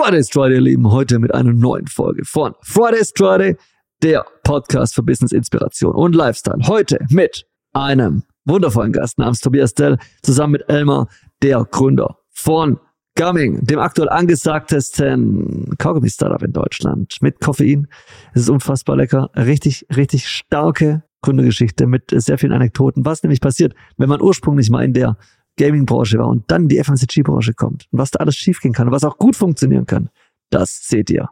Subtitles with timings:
[0.00, 3.56] Fridays Friday, ihr Lieben, heute mit einer neuen Folge von Fridays Friday,
[4.00, 6.68] der Podcast für Business Inspiration und Lifestyle.
[6.68, 11.08] Heute mit einem wundervollen Gast namens Tobias Dell, zusammen mit Elmar,
[11.42, 12.78] der Gründer von
[13.16, 17.88] Gumming, dem aktuell angesagtesten Kaugummi-Startup in Deutschland mit Koffein.
[18.34, 23.04] Es ist unfassbar lecker, richtig, richtig starke Gründergeschichte mit sehr vielen Anekdoten.
[23.04, 25.16] Was nämlich passiert, wenn man ursprünglich mal in der
[25.58, 29.04] Gaming-Branche war und dann die FMCG-Branche kommt und was da alles schiefgehen kann und was
[29.04, 30.08] auch gut funktionieren kann,
[30.50, 31.28] das seht ihr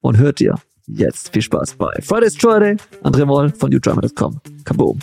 [0.00, 0.54] und hört ihr
[0.86, 1.32] jetzt.
[1.32, 4.40] Viel Spaß bei Fridays Friday, André Moll von newdrama.com.
[4.64, 4.98] Kaboom.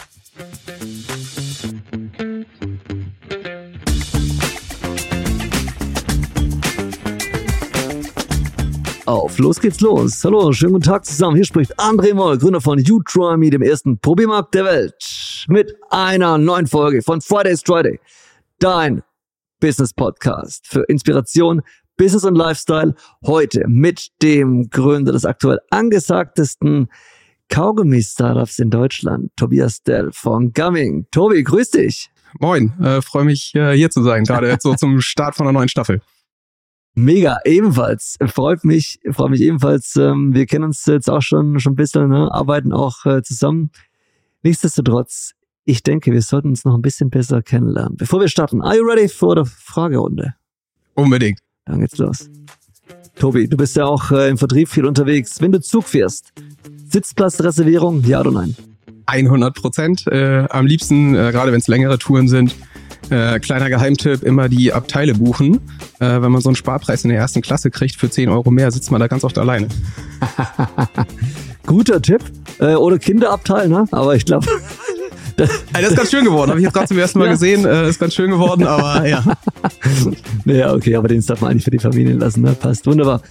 [9.05, 10.23] Auf, los geht's los.
[10.23, 11.35] Hallo, schönen guten Tag zusammen.
[11.35, 14.93] Hier spricht André Moll, Gründer von YouTryMe, dem ersten Probiermarkt der Welt,
[15.47, 17.99] mit einer neuen Folge von Fridays Friday
[18.59, 19.01] dein
[19.59, 21.61] Business Podcast für Inspiration,
[21.97, 22.93] Business und Lifestyle.
[23.25, 26.89] Heute mit dem Gründer des aktuell angesagtesten
[27.49, 31.07] Kaugummi-Startups in Deutschland, Tobias Dell von Gumming.
[31.11, 32.09] Tobi, grüß dich.
[32.39, 35.57] Moin, äh, freue mich äh, hier zu sein, gerade jetzt so zum Start von einer
[35.57, 36.01] neuen Staffel.
[36.93, 38.17] Mega, ebenfalls.
[38.27, 39.95] Freut mich, freut mich ebenfalls.
[39.95, 42.29] Ähm, wir kennen uns jetzt auch schon, schon ein bisschen, ne?
[42.31, 43.71] arbeiten auch äh, zusammen.
[44.43, 45.33] Nichtsdestotrotz,
[45.65, 47.95] ich denke, wir sollten uns noch ein bisschen besser kennenlernen.
[47.97, 50.33] Bevor wir starten, are you ready for the Fragerunde?
[50.95, 51.39] Unbedingt.
[51.65, 52.29] Dann geht's los.
[53.15, 55.41] Tobi, du bist ja auch äh, im Vertrieb viel unterwegs.
[55.41, 56.31] Wenn du Zug fährst,
[56.89, 58.55] Sitzplatzreservierung, ja oder nein?
[59.05, 60.07] 100 Prozent.
[60.07, 62.55] Äh, am liebsten, äh, gerade wenn es längere Touren sind,
[63.09, 65.59] äh, kleiner Geheimtipp, immer die Abteile buchen.
[65.99, 68.71] Äh, wenn man so einen Sparpreis in der ersten Klasse kriegt für 10 Euro mehr,
[68.71, 69.67] sitzt man da ganz oft alleine.
[71.65, 72.21] Guter Tipp.
[72.59, 73.85] Äh, oder Kinderabteil, ne?
[73.91, 74.47] Aber ich glaube,
[75.73, 76.49] das ist ganz schön geworden.
[76.49, 77.31] Habe ich jetzt gerade zum ersten Mal ja.
[77.31, 77.65] gesehen.
[77.65, 79.23] Äh, ist ganz schön geworden, aber ja.
[80.45, 82.41] naja, okay, aber den darf man eigentlich für die Familien lassen.
[82.41, 82.53] Ne?
[82.53, 83.21] Passt wunderbar.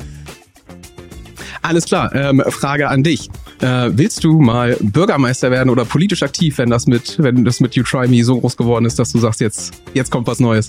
[1.62, 2.14] Alles klar.
[2.14, 3.28] Ähm, Frage an dich.
[3.60, 7.74] Äh, willst du mal Bürgermeister werden oder politisch aktiv, wenn das mit, wenn das mit
[7.74, 10.68] You Try Me so groß geworden ist, dass du sagst, jetzt, jetzt kommt was Neues?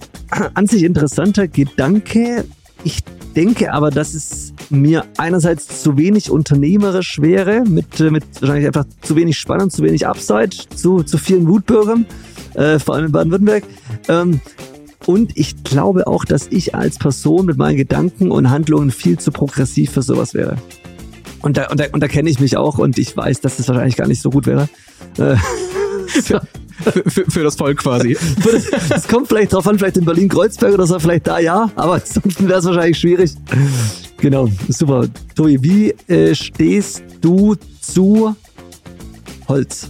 [0.56, 2.46] An sich interessanter Gedanke.
[2.84, 3.04] Ich
[3.40, 8.86] denke aber, dass es mir einerseits zu wenig unternehmerisch wäre, mit, äh, mit wahrscheinlich einfach
[9.02, 12.06] zu wenig Spannung, zu wenig Upside, zu, zu vielen Wutbürgern,
[12.56, 13.64] äh, vor allem in Baden-Württemberg.
[14.10, 14.42] Ähm,
[15.06, 19.32] und ich glaube auch, dass ich als Person mit meinen Gedanken und Handlungen viel zu
[19.32, 20.58] progressiv für sowas wäre.
[21.42, 23.70] Und da, und da, und da kenne ich mich auch und ich weiß, dass das
[23.70, 24.68] wahrscheinlich gar nicht so gut wäre.
[25.18, 25.38] Äh,
[26.08, 26.42] für,
[27.08, 28.18] für, für, das Volk quasi.
[28.90, 32.48] Es kommt vielleicht drauf an, vielleicht in Berlin-Kreuzberg oder so, vielleicht da ja, aber ansonsten
[32.48, 33.32] wäre es wahrscheinlich schwierig.
[34.18, 35.08] Genau, super.
[35.36, 38.36] Tobi, wie äh, stehst du zu
[39.48, 39.90] Holz?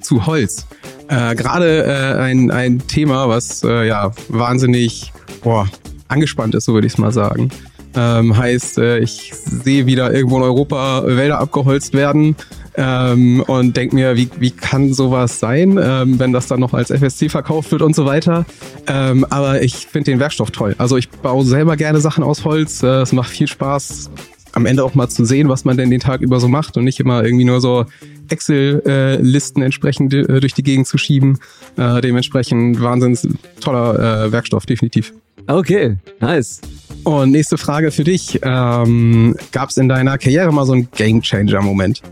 [0.00, 0.66] Zu Holz.
[1.08, 5.68] Äh, Gerade äh, ein, ein Thema, was äh, ja wahnsinnig boah,
[6.08, 7.50] angespannt ist, so würde ich es mal sagen.
[7.96, 12.34] Ähm, heißt, äh, ich sehe wieder irgendwo in Europa Wälder abgeholzt werden
[12.76, 16.90] ähm, und denke mir, wie, wie kann sowas sein, ähm, wenn das dann noch als
[16.90, 18.46] FSC verkauft wird und so weiter.
[18.86, 20.74] Ähm, aber ich finde den Werkstoff toll.
[20.78, 22.82] Also ich baue selber gerne Sachen aus Holz.
[22.82, 24.10] Äh, es macht viel Spaß,
[24.52, 26.84] am Ende auch mal zu sehen, was man denn den Tag über so macht und
[26.84, 27.86] nicht immer irgendwie nur so
[28.28, 31.38] Excel-Listen entsprechend äh, durch die Gegend zu schieben.
[31.76, 33.26] Äh, dementsprechend wahnsinns
[33.60, 35.12] toller äh, Werkstoff, definitiv.
[35.46, 36.60] Okay, nice.
[37.04, 38.40] Und nächste Frage für dich.
[38.42, 42.00] Ähm, Gab es in deiner Karriere mal so einen Game-Changer-Moment?
[42.00, 42.08] Ja,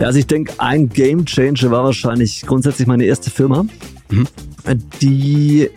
[0.00, 3.64] also ich denke, ein Game Changer war wahrscheinlich grundsätzlich meine erste Firma,
[4.10, 4.26] mhm.
[5.00, 5.70] die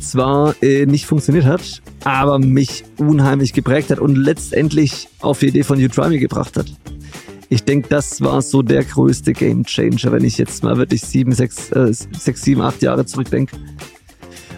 [0.00, 5.62] zwar äh, nicht funktioniert hat, aber mich unheimlich geprägt hat und letztendlich auf die Idee
[5.62, 6.66] von Utrimi gebracht hat.
[7.48, 11.32] Ich denke, das war so der größte Game Changer, wenn ich jetzt mal wirklich sieben,
[11.32, 13.56] sechs, äh, sechs sieben, acht Jahre zurückdenke.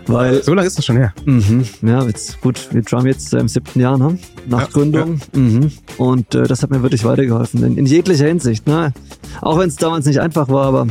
[0.06, 1.12] Weil, so lange ist das schon her.
[1.24, 4.18] Mhm, ja, jetzt gut, wir drum jetzt äh, im siebten Jahr, ne?
[4.48, 5.20] Nach ja, Gründung.
[5.34, 5.40] Ja.
[5.40, 5.72] Mhm.
[5.98, 7.62] Und äh, das hat mir wirklich weitergeholfen.
[7.62, 8.66] In, in jeglicher Hinsicht.
[8.66, 8.92] Ne?
[9.40, 10.86] Auch wenn es damals nicht einfach war, aber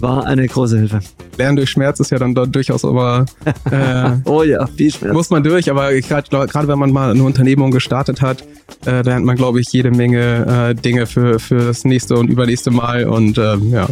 [0.00, 1.00] war eine große Hilfe.
[1.36, 3.26] Lernen durch Schmerz ist ja dann dort durchaus aber.
[3.70, 5.12] Äh, oh ja, viel Schmerz.
[5.12, 8.44] Muss man durch, aber gerade wenn man mal eine Unternehmung gestartet hat,
[8.84, 12.70] äh, lernt man, glaube ich, jede Menge äh, Dinge für, für das nächste und übernächste
[12.70, 13.88] Mal und äh, ja,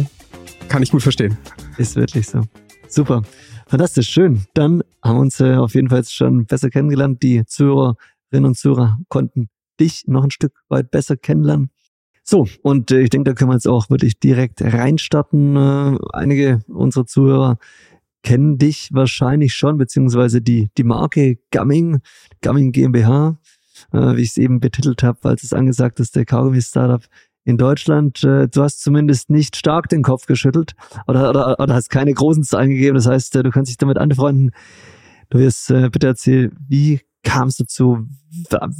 [0.67, 1.37] kann ich gut verstehen.
[1.77, 2.41] Ist wirklich so.
[2.89, 3.21] Super.
[3.69, 4.45] Fantastisch, schön.
[4.55, 7.21] Dann haben wir uns äh, auf jeden Fall schon besser kennengelernt.
[7.21, 9.49] Die Zuhörerinnen und Zuhörer konnten
[9.79, 11.69] dich noch ein Stück weit besser kennenlernen.
[12.23, 15.55] So, und äh, ich denke, da können wir jetzt auch wirklich direkt reinstarten.
[15.55, 17.59] Äh, einige unserer Zuhörer
[18.23, 22.01] kennen dich wahrscheinlich schon, beziehungsweise die, die Marke Gumming,
[22.41, 23.37] Gumming GmbH,
[23.93, 27.03] äh, wie ich es eben betitelt habe, als es angesagt ist, der Kaugummi-Startup
[27.45, 28.23] in Deutschland.
[28.23, 30.73] Äh, du hast zumindest nicht stark den Kopf geschüttelt
[31.07, 32.95] oder, oder, oder hast keine großen Zahlen gegeben.
[32.95, 34.51] Das heißt, äh, du kannst dich damit anfreunden.
[35.29, 38.07] Du wirst äh, bitte erzählen, wie kam es dazu?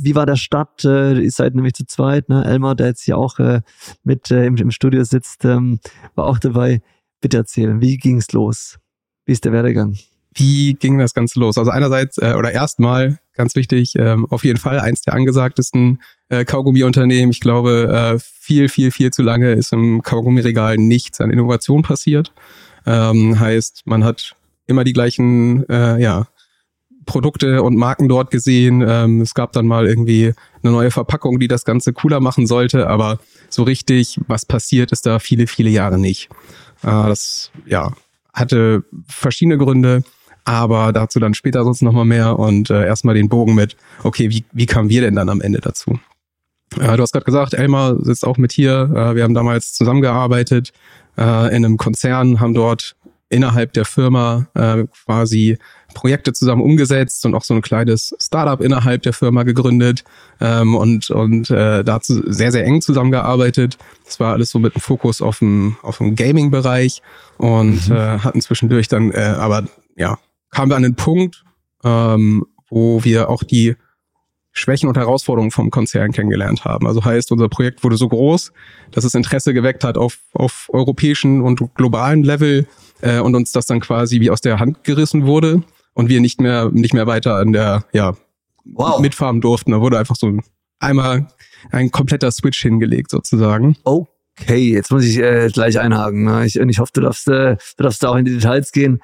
[0.02, 0.86] Wie war der Start?
[0.86, 2.44] Äh, ihr seid nämlich zu zweit, ne?
[2.46, 3.62] Elmar, der jetzt hier auch äh,
[4.04, 5.80] mit äh, im, im, Studio sitzt, ähm,
[6.16, 6.82] war auch dabei.
[7.22, 8.80] Bitte erzählen, wie ging es los?
[9.26, 9.98] Wie ist der Werdegang?
[10.34, 11.58] Wie ging das Ganze los?
[11.58, 16.46] Also einerseits äh, oder erstmal ganz wichtig, ähm, auf jeden Fall eins der angesagtesten äh,
[16.46, 17.32] Kaugummi-Unternehmen.
[17.32, 22.34] Ich glaube, äh, viel, viel, viel zu lange ist im Kaugummiregal nichts an Innovation passiert.
[22.86, 24.36] Ähm, heißt, man hat
[24.68, 26.28] immer die gleichen äh, ja,
[27.06, 28.84] Produkte und Marken dort gesehen.
[28.88, 32.88] Ähm, es gab dann mal irgendwie eine neue Verpackung, die das Ganze cooler machen sollte,
[32.88, 36.30] aber so richtig, was passiert, ist da viele, viele Jahre nicht.
[36.84, 37.94] Äh, das ja,
[38.34, 40.04] hatte verschiedene Gründe,
[40.46, 44.46] aber dazu dann später sonst nochmal mehr und äh, erstmal den Bogen mit, okay, wie,
[44.52, 46.00] wie kamen wir denn dann am Ende dazu?
[46.80, 48.92] Äh, du hast gerade gesagt, Elmar sitzt auch mit hier.
[48.96, 50.72] Äh, wir haben damals zusammengearbeitet
[51.18, 52.96] äh, in einem Konzern, haben dort
[53.30, 55.58] innerhalb der Firma äh, quasi
[55.94, 60.04] Projekte zusammen umgesetzt und auch so ein kleines Startup innerhalb der Firma gegründet
[60.40, 63.78] ähm, und, und äh, dazu sehr, sehr eng zusammengearbeitet.
[64.06, 67.02] Das war alles so mit einem Fokus auf dem, auf dem Gaming-Bereich
[67.38, 67.96] und mhm.
[67.96, 69.64] äh, hatten zwischendurch dann, äh, aber
[69.96, 70.18] ja,
[70.52, 71.44] kamen wir an den Punkt,
[71.84, 73.76] ähm, wo wir auch die
[74.52, 76.88] Schwächen und Herausforderungen vom Konzern kennengelernt haben.
[76.88, 78.52] Also heißt, unser Projekt wurde so groß,
[78.92, 82.68] dass es Interesse geweckt hat auf, auf europäischen und globalen Level
[83.02, 85.64] äh, und uns das dann quasi wie aus der Hand gerissen wurde
[85.94, 88.16] und wir nicht mehr nicht mehr weiter an der ja
[88.66, 89.00] wow.
[89.00, 89.72] mitfahren durften.
[89.72, 90.38] Da wurde einfach so
[90.80, 91.28] einmal
[91.72, 93.78] ein kompletter Switch hingelegt sozusagen.
[94.42, 96.24] Okay, jetzt muss ich äh, gleich einhaken.
[96.24, 96.46] Ne?
[96.46, 99.02] Ich, ich hoffe, du darfst, äh, du darfst da auch in die Details gehen.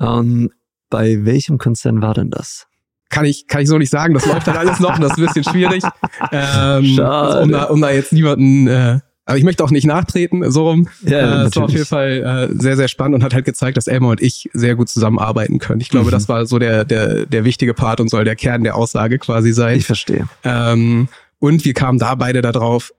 [0.00, 0.50] Ähm,
[0.90, 2.66] bei welchem Konzern war denn das?
[3.10, 4.14] kann ich, kann ich so nicht sagen.
[4.14, 5.82] Das läuft dann alles noch und das ist ein bisschen schwierig.
[6.32, 7.08] Ähm, Schade.
[7.08, 10.68] Also um, da, um da jetzt niemanden, äh, aber ich möchte auch nicht nachtreten, so
[10.68, 10.88] rum.
[11.02, 13.76] Ja, äh, es war auf jeden Fall äh, sehr, sehr spannend und hat halt gezeigt,
[13.76, 15.80] dass Elmar und ich sehr gut zusammenarbeiten können.
[15.80, 16.12] Ich glaube, mhm.
[16.12, 19.52] das war so der, der, der wichtige Part und soll der Kern der Aussage quasi
[19.52, 19.78] sein.
[19.78, 20.28] Ich verstehe.
[20.44, 21.08] Ähm,
[21.38, 22.92] und wir kamen da beide darauf,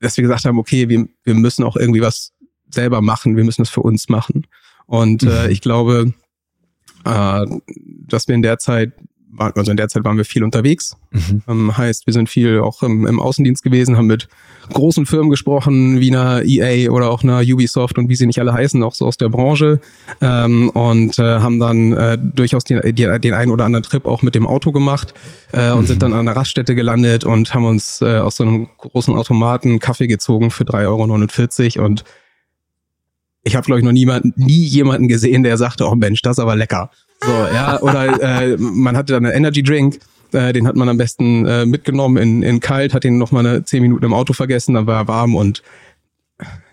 [0.00, 2.32] dass wir gesagt haben, okay, wir, wir müssen auch irgendwie was
[2.68, 4.46] selber machen, wir müssen es für uns machen.
[4.86, 5.50] Und äh, mhm.
[5.50, 6.12] ich glaube,
[7.08, 7.46] äh,
[8.06, 8.92] dass wir in der Zeit
[9.36, 10.96] also in der Zeit waren wir viel unterwegs.
[11.10, 11.42] Mhm.
[11.48, 14.28] Ähm, heißt, wir sind viel auch im, im, Außendienst gewesen, haben mit
[14.72, 18.52] großen Firmen gesprochen, wie einer EA oder auch einer Ubisoft und wie sie nicht alle
[18.52, 19.80] heißen, auch so aus der Branche.
[20.20, 24.22] Ähm, und äh, haben dann äh, durchaus den, die, den einen oder anderen Trip auch
[24.22, 25.14] mit dem Auto gemacht
[25.52, 25.86] äh, und mhm.
[25.86, 29.78] sind dann an einer Raststätte gelandet und haben uns äh, aus so einem großen Automaten
[29.78, 32.04] Kaffee gezogen für 3,49 Euro und
[33.42, 36.42] ich habe, glaube ich, noch niemanden, nie jemanden gesehen, der sagte, oh Mensch, das ist
[36.42, 36.90] aber lecker.
[37.20, 39.98] So, ja, oder äh, man hatte dann einen Energy Drink,
[40.32, 43.44] äh, den hat man am besten äh, mitgenommen in, in kalt, hat den noch mal
[43.44, 45.62] eine zehn Minuten im Auto vergessen, dann war er warm und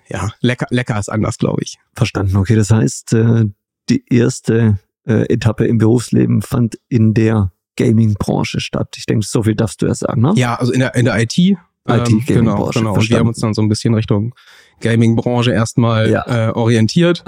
[0.07, 1.79] ja, lecker, lecker ist anders, glaube ich.
[1.95, 2.35] Verstanden.
[2.38, 3.45] Okay, das heißt, äh,
[3.89, 4.77] die erste
[5.07, 8.95] äh, Etappe im Berufsleben fand in der Gaming-Branche statt.
[8.97, 10.33] Ich denke, so viel darfst du ja sagen, ne?
[10.35, 11.38] Ja, also in der, in der IT.
[11.38, 11.57] IT,
[11.88, 12.95] ähm, genau, genau.
[12.95, 14.33] Und wir haben uns dann so ein bisschen Richtung
[14.81, 16.50] Gaming-Branche erstmal ja.
[16.50, 17.24] äh, orientiert.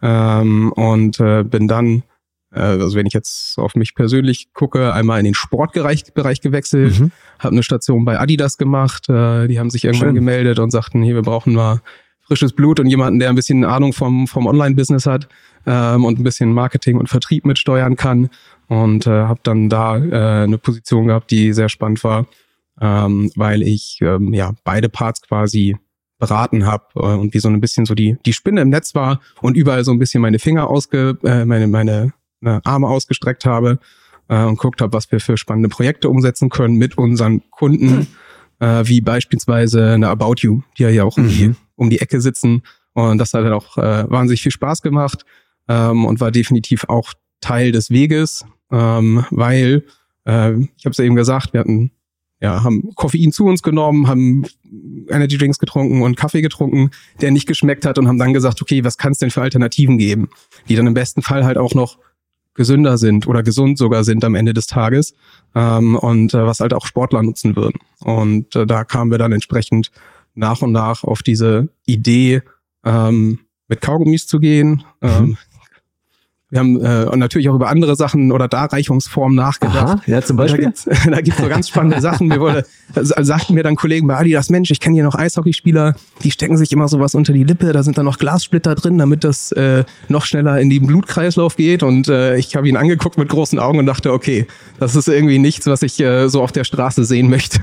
[0.00, 2.02] Ähm, und äh, bin dann
[2.52, 6.98] äh, also wenn ich jetzt auf mich persönlich gucke, einmal in den Sportbereich Bereich gewechselt,
[7.00, 7.12] mhm.
[7.38, 10.14] habe eine Station bei Adidas gemacht, äh, die haben sich irgendwann Schön.
[10.14, 11.80] gemeldet und sagten, hier, wir brauchen mal
[12.20, 15.28] frisches Blut und jemanden, der ein bisschen Ahnung vom, vom Online-Business hat
[15.66, 18.28] ähm, und ein bisschen Marketing und Vertrieb mitsteuern kann.
[18.68, 22.26] Und äh, habe dann da äh, eine Position gehabt, die sehr spannend war,
[22.82, 25.78] ähm, weil ich ähm, ja beide Parts quasi
[26.18, 29.20] beraten habe äh, und wie so ein bisschen so die die Spinne im Netz war
[29.40, 33.78] und überall so ein bisschen meine Finger ausge äh, meine meine äh, Arme ausgestreckt habe
[34.28, 38.06] äh, und guckt habe, was wir für spannende Projekte umsetzen können mit unseren Kunden,
[38.60, 41.56] äh, wie beispielsweise eine About You, die ja hier auch um, die, mhm.
[41.76, 42.62] um die Ecke sitzen.
[42.92, 45.24] Und das hat dann auch äh, wahnsinnig viel Spaß gemacht
[45.68, 49.84] ähm, und war definitiv auch Teil des Weges, ähm, weil,
[50.26, 51.92] äh, ich habe es ja eben gesagt, wir hatten
[52.40, 54.44] ja, haben Koffein zu uns genommen, haben
[55.08, 56.90] Energy Drinks getrunken und Kaffee getrunken,
[57.20, 59.98] der nicht geschmeckt hat und haben dann gesagt, okay, was kann es denn für Alternativen
[59.98, 60.28] geben,
[60.68, 61.98] die dann im besten Fall halt auch noch
[62.54, 65.14] gesünder sind oder gesund sogar sind am Ende des Tages
[65.54, 67.80] ähm, und äh, was halt auch Sportler nutzen würden.
[68.00, 69.90] Und äh, da kamen wir dann entsprechend
[70.34, 72.42] nach und nach auf diese Idee,
[72.84, 74.84] ähm, mit Kaugummis zu gehen.
[75.02, 75.36] Ähm.
[76.50, 80.00] Wir haben äh, natürlich auch über andere Sachen oder Darreichungsformen nachgedacht.
[80.00, 80.62] Aha, ja, zum Beispiel.
[80.62, 82.30] Da gibt's, da gibt's so ganz spannende Sachen.
[82.30, 82.64] Wir wurde,
[82.94, 86.56] also sagten mir dann Kollegen bei Adidas, Mensch, ich kenne hier noch Eishockeyspieler, die stecken
[86.56, 89.84] sich immer sowas unter die Lippe, da sind dann noch Glassplitter drin, damit das äh,
[90.08, 91.82] noch schneller in den Blutkreislauf geht.
[91.82, 94.46] Und äh, ich habe ihn angeguckt mit großen Augen und dachte, okay,
[94.80, 97.60] das ist irgendwie nichts, was ich äh, so auf der Straße sehen möchte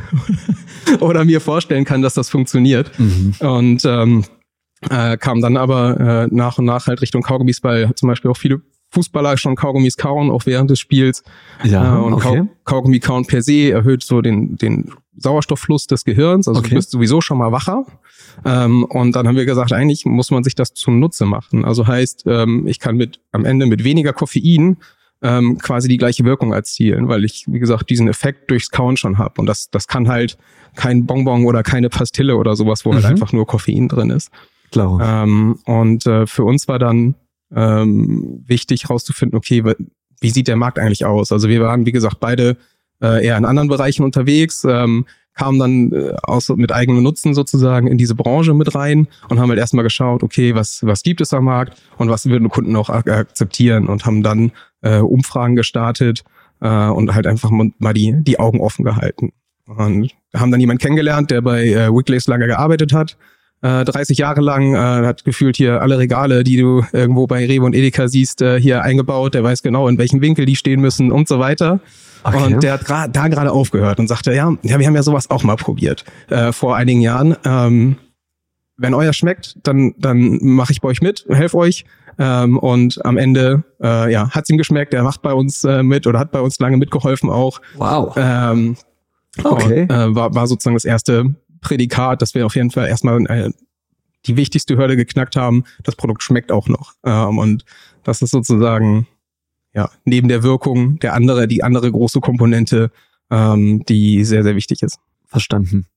[0.99, 2.91] oder mir vorstellen kann, dass das funktioniert.
[2.99, 3.33] Mhm.
[3.39, 4.25] Und ähm,
[4.91, 8.37] äh, kam dann aber äh, nach und nach halt Richtung Kaugummis, weil zum Beispiel auch
[8.37, 8.61] viele
[8.95, 11.23] Fußballer schon Kaugummis kauen, auch während des Spiels.
[11.63, 12.43] Ja, Äh, und okay.
[12.63, 16.47] Kau Kaugummi kauen per se erhöht so den, den Sauerstofffluss des Gehirns.
[16.47, 16.69] Also Okay.
[16.69, 17.85] du bist sowieso schon mal wacher.
[18.43, 21.63] Ähm, und dann haben wir gesagt, eigentlich muss man sich das zunutze machen.
[21.65, 24.77] Also heißt, ähm, ich kann mit am Ende mit weniger Koffein
[25.21, 29.17] ähm, quasi die gleiche Wirkung erzielen, weil ich, wie gesagt, diesen Effekt durchs Kauen schon
[29.17, 29.39] habe.
[29.39, 30.37] Und das, das kann halt
[30.75, 33.09] kein Bonbon oder keine Pastille oder sowas, wo halt Mhm.
[33.11, 34.29] einfach nur Koffein drin ist.
[34.71, 34.99] Klar.
[35.23, 37.15] Ähm, und äh, für uns war dann
[37.55, 39.63] ähm, wichtig herauszufinden, okay,
[40.21, 41.31] wie sieht der Markt eigentlich aus?
[41.31, 42.57] Also wir waren, wie gesagt, beide
[43.01, 47.88] äh, eher in anderen Bereichen unterwegs, ähm, kamen dann äh, aus, mit eigenem Nutzen sozusagen
[47.88, 51.33] in diese Branche mit rein und haben halt erstmal geschaut, okay, was, was gibt es
[51.33, 56.24] am Markt und was würden Kunden auch ak akzeptieren und haben dann äh, Umfragen gestartet
[56.62, 59.33] äh, und halt einfach mal die, die Augen offen gehalten.
[59.65, 63.17] Und haben dann jemanden kennengelernt, der bei äh, Wicklays lange gearbeitet hat,
[63.65, 67.65] äh, 30 Jahre lang, äh, hat gefühlt hier alle Regale, die du irgendwo bei Rewe
[67.65, 69.34] und Edeka siehst, äh, hier eingebaut.
[69.34, 71.79] Der weiß genau, in welchem Winkel die stehen müssen und so weiter.
[72.24, 72.53] Okay.
[72.55, 75.29] Und der hat gra- da gerade aufgehört und sagte, ja, ja, wir haben ja sowas
[75.29, 77.36] auch mal probiert äh, vor einigen Jahren.
[77.45, 77.98] Ähm,
[78.77, 81.86] wenn euer schmeckt, dann dann mache ich bei euch mit, helfe euch.
[82.17, 84.93] Ähm, und am Ende, äh, ja, hat's ihm geschmeckt.
[84.93, 87.62] Er macht bei uns äh, mit oder hat bei uns lange mitgeholfen auch.
[87.77, 88.13] wow.
[88.17, 88.75] Ähm,
[89.43, 89.81] Okay.
[89.81, 93.51] und, äh, war, war sozusagen das erste Prädikat, dass wir auf jeden Fall erstmal äh,
[94.25, 95.63] die wichtigste Hürde geknackt haben.
[95.84, 96.93] Das Produkt schmeckt auch noch.
[97.03, 97.65] Ähm, und
[98.03, 99.07] das ist sozusagen
[99.74, 102.91] ja neben der Wirkung der andere, die andere große Komponente,
[103.31, 105.00] ähm, die sehr, sehr wichtig ist.
[105.25, 105.88] Verstanden.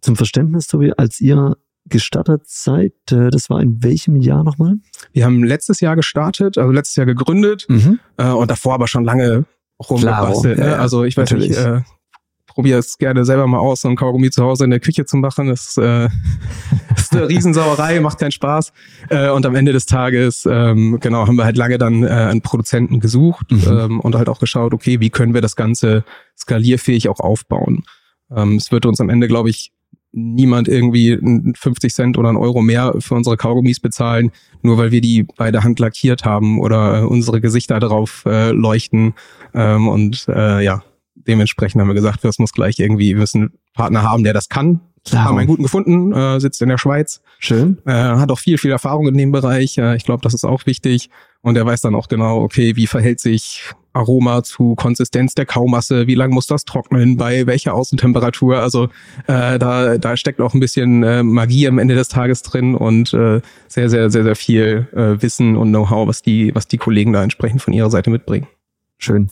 [0.00, 4.76] Zum Verständnis, Tobi, als ihr gestartet seid, äh, das war in welchem Jahr nochmal?
[5.12, 7.98] Wir haben letztes Jahr gestartet, also letztes Jahr gegründet Mhm.
[8.16, 9.44] äh, und davor aber schon lange
[9.88, 10.58] rumgebastelt.
[10.58, 10.66] Ne?
[10.66, 11.50] ja, also ich weiß natürlich.
[11.50, 11.80] nicht, äh,
[12.54, 15.16] probiere es gerne selber mal aus, so ein Kaugummi zu Hause in der Küche zu
[15.16, 15.48] machen.
[15.48, 16.08] Das äh,
[16.96, 18.72] ist eine Riesensauerei, macht keinen Spaß.
[19.08, 22.42] Äh, und am Ende des Tages, ähm, genau, haben wir halt lange dann äh, einen
[22.42, 23.62] Produzenten gesucht Mhm.
[23.68, 26.04] ähm, und halt auch geschaut, okay, wie können wir das Ganze
[26.38, 27.84] skalierfähig auch aufbauen.
[28.34, 29.72] Ähm, es wird uns am Ende, glaube ich,
[30.12, 34.90] niemand irgendwie einen 50 Cent oder einen Euro mehr für unsere Kaugummis bezahlen, nur weil
[34.90, 39.14] wir die bei der Hand lackiert haben oder äh, unsere Gesichter darauf äh, leuchten.
[39.54, 40.82] Ähm, und äh, ja,
[41.26, 44.48] dementsprechend haben wir gesagt, das muss gleich irgendwie, wir müssen einen Partner haben, der das
[44.48, 44.80] kann.
[45.04, 45.24] Klar.
[45.24, 47.78] Haben einen guten gefunden, äh, sitzt in der Schweiz, Schön.
[47.86, 49.78] äh, hat auch viel, viel Erfahrung in dem Bereich.
[49.78, 51.08] Äh, ich glaube, das ist auch wichtig.
[51.40, 53.62] Und er weiß dann auch genau, okay, wie verhält sich
[53.94, 58.58] Aroma zu Konsistenz der Kaumasse, wie lang muss das trocknen, bei welcher Außentemperatur.
[58.58, 58.84] Also
[59.26, 63.14] äh, da, da steckt auch ein bisschen äh, Magie am Ende des Tages drin und
[63.14, 67.14] äh, sehr, sehr, sehr, sehr viel äh, Wissen und Know-how, was die, was die Kollegen
[67.14, 68.46] da entsprechend von ihrer Seite mitbringen.
[68.98, 69.30] Schön.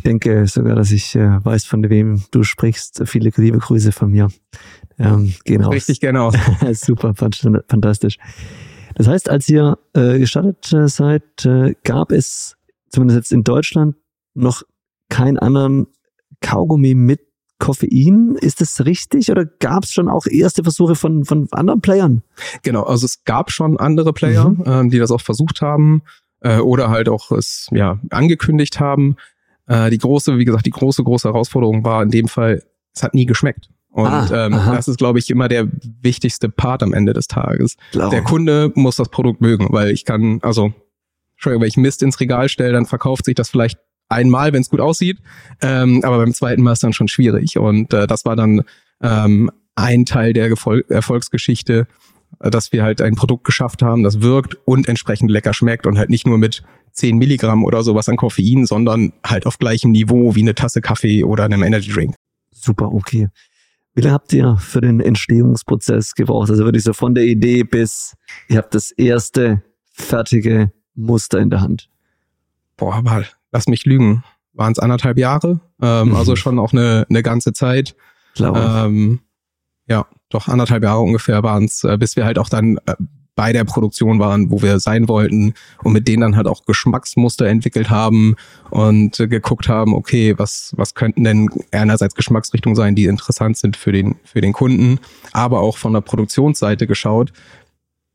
[0.00, 3.02] Ich denke sogar, dass ich äh, weiß, von wem du sprichst.
[3.04, 4.28] Viele liebe Grüße von mir.
[4.98, 5.74] Ähm, gehen raus.
[5.74, 6.34] Richtig gerne aus.
[6.72, 8.16] Super, fantastisch.
[8.94, 12.56] Das heißt, als ihr äh, gestartet äh, seid, äh, gab es
[12.88, 13.94] zumindest jetzt in Deutschland
[14.32, 14.62] noch
[15.10, 15.86] keinen anderen
[16.40, 17.20] Kaugummi mit
[17.58, 18.36] Koffein.
[18.40, 22.22] Ist das richtig oder gab es schon auch erste Versuche von, von anderen Playern?
[22.62, 24.62] Genau, also es gab schon andere Player, Mhm.
[24.64, 26.00] ähm, die das auch versucht haben
[26.40, 29.16] äh, oder halt auch es ja angekündigt haben.
[29.70, 32.62] Äh, die große, wie gesagt, die große, große Herausforderung war in dem Fall,
[32.92, 33.70] es hat nie geschmeckt.
[33.92, 34.74] Und Ah, ähm, aha.
[34.74, 35.68] das ist, glaube ich, immer der
[36.02, 37.76] wichtigste Part am Ende des Tages.
[37.92, 38.10] Klar.
[38.10, 40.72] Der Kunde muss das Produkt mögen, weil ich kann, also,
[41.44, 44.80] wenn ich Mist ins Regal stelle, dann verkauft sich das vielleicht einmal, wenn es gut
[44.80, 45.18] aussieht,
[45.62, 47.56] ähm, aber beim zweiten Mal ist dann schon schwierig.
[47.58, 48.62] Und äh, das war dann
[49.02, 51.86] ähm, ein Teil der Gefol Erfolgsgeschichte,
[52.40, 56.10] dass wir halt ein Produkt geschafft haben, das wirkt und entsprechend lecker schmeckt und halt
[56.10, 56.62] nicht nur mit
[56.92, 61.24] 10 Milligramm oder sowas an Koffein, sondern halt auf gleichem Niveau wie eine Tasse Kaffee
[61.24, 62.14] oder einem Energy Drink.
[62.52, 63.28] Super, okay.
[63.94, 66.50] Wie lange habt ihr für den Entstehungsprozess gebraucht?
[66.50, 68.14] Also wirklich so von der Idee bis
[68.48, 71.88] ihr habt das erste fertige Muster in der Hand.
[72.76, 74.22] boah, aber lass mich lügen,
[74.54, 76.16] waren es anderthalb Jahre, ähm, Mhm.
[76.16, 77.94] also schon auch eine, eine ganze Zeit.
[78.38, 79.20] Ähm,
[79.86, 82.94] ja, doch anderthalb Jahre ungefähr waren es, äh, bis wir halt auch dann äh,
[83.36, 87.46] bei der Produktion waren, wo wir sein wollten und mit denen dann halt auch Geschmacksmuster
[87.46, 88.36] entwickelt haben
[88.70, 93.92] und geguckt haben, okay, was, was könnten denn einerseits Geschmacksrichtungen sein, die interessant sind für
[93.92, 94.98] den, für den Kunden,
[95.32, 97.32] aber auch von der Produktionsseite geschaut,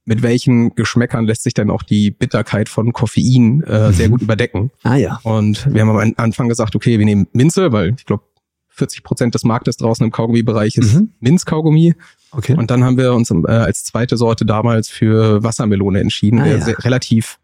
[0.07, 4.11] mit welchen Geschmäckern lässt sich dann auch die Bitterkeit von Koffein äh, sehr Mhm.
[4.11, 4.69] gut überdecken.
[4.83, 5.19] ah ja.
[5.23, 8.23] Und wir haben am Anfang gesagt, okay, wir nehmen Minze, weil ich glaube,
[8.69, 11.09] 40 Prozent des Marktes draußen im Kaugummi-Bereich ist Mhm.
[11.21, 11.95] Minzkaugummi.
[12.31, 12.55] Okay.
[12.55, 16.57] Und dann haben wir uns äh, als zweite Sorte damals für Wassermelone entschieden, Ah, der
[16.57, 16.65] ja.
[16.79, 17.39] relativ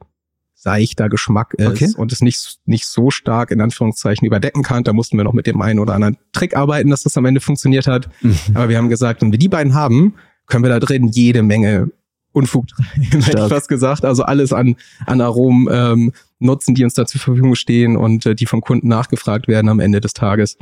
[0.53, 1.89] seichter Geschmack ist Okay.
[1.97, 4.83] und es nicht, nicht so stark in Anführungszeichen überdecken kann.
[4.83, 7.41] Da mussten wir noch mit dem einen oder anderen Trick arbeiten, dass das am Ende
[7.41, 8.09] funktioniert hat.
[8.21, 8.35] Mhm.
[8.53, 11.89] Aber wir haben gesagt, wenn wir die beiden haben, können wir da drin jede Menge
[12.33, 14.05] Unfug hätte ich fast gesagt.
[14.05, 18.35] Also alles an, an Aromen, ähm, nutzen, die uns da zur Verfügung stehen und äh,
[18.35, 20.57] die vom Kunden nachgefragt werden am Ende des Tages.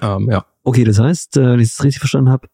[0.00, 0.44] Ähm, ja.
[0.64, 2.48] Okay, das heißt, äh, wenn ich es richtig verstanden habe,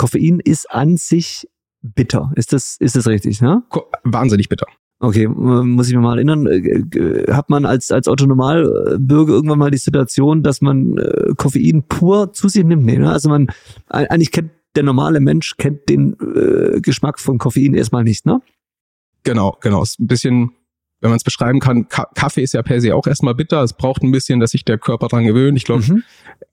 [0.00, 1.46] Koffein ist an sich
[1.82, 2.32] bitter.
[2.34, 3.62] Ist das, ist das richtig, ne?
[4.02, 4.64] Wahnsinnig bitter.
[4.98, 9.76] Okay, muss ich mir mal erinnern, äh, hat man als, als Autonomalbürger irgendwann mal die
[9.76, 12.86] Situation, dass man äh, Koffein pur zu sich nimmt?
[12.86, 13.12] Nee, ne?
[13.12, 13.48] Also man,
[13.88, 18.40] eigentlich kennt der normale Mensch kennt den äh, Geschmack von Koffein erstmal nicht, ne?
[19.22, 19.82] Genau, genau.
[19.82, 20.52] Ist ein bisschen,
[21.00, 23.62] wenn man es beschreiben kann, Ka Kaffee ist ja per se auch erstmal bitter.
[23.62, 25.56] Es braucht ein bisschen, dass sich der Körper dran gewöhnt.
[25.56, 26.02] Ich glaube, mhm.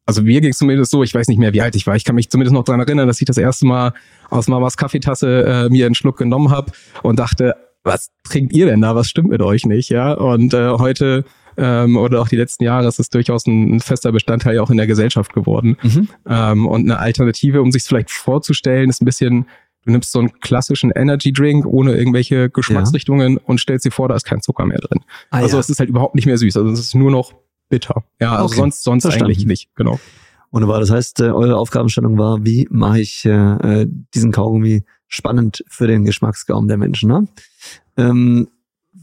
[0.05, 1.95] also mir ging es zumindest so, ich weiß nicht mehr, wie alt ich war.
[1.95, 3.93] Ich kann mich zumindest noch dran erinnern, dass ich das erste Mal
[4.29, 6.71] aus Mamas Kaffeetasse äh, mir einen Schluck genommen habe
[7.03, 8.95] und dachte, was trinkt ihr denn da?
[8.95, 9.89] Was stimmt mit euch nicht?
[9.89, 10.13] Ja.
[10.13, 11.25] Und äh, heute
[11.57, 14.69] ähm, oder auch die letzten Jahre ist es durchaus ein, ein fester Bestandteil ja auch
[14.69, 15.77] in der Gesellschaft geworden.
[15.81, 16.09] Mhm.
[16.29, 19.47] Ähm, und eine Alternative, um sich vielleicht vorzustellen, ist ein bisschen,
[19.87, 23.39] du nimmst so einen klassischen Energy Drink ohne irgendwelche Geschmacksrichtungen ja.
[23.45, 24.99] und stellst dir vor, da ist kein Zucker mehr drin.
[25.29, 25.61] Ah, also ja.
[25.61, 26.57] es ist halt überhaupt nicht mehr süß.
[26.57, 27.33] Also es ist nur noch
[27.69, 28.03] bitter.
[28.19, 28.55] Ja, also okay.
[28.55, 29.69] sonst, sonst eigentlich nicht.
[29.75, 29.99] Genau.
[30.51, 30.79] Wunderbar.
[30.79, 35.87] Das heißt, äh, eure Aufgabenstellung war, wie mache ich äh, äh, diesen Kaugummi spannend für
[35.87, 37.09] den Geschmacksgaumen der Menschen?
[37.09, 37.27] Ne?
[37.97, 38.47] Ähm,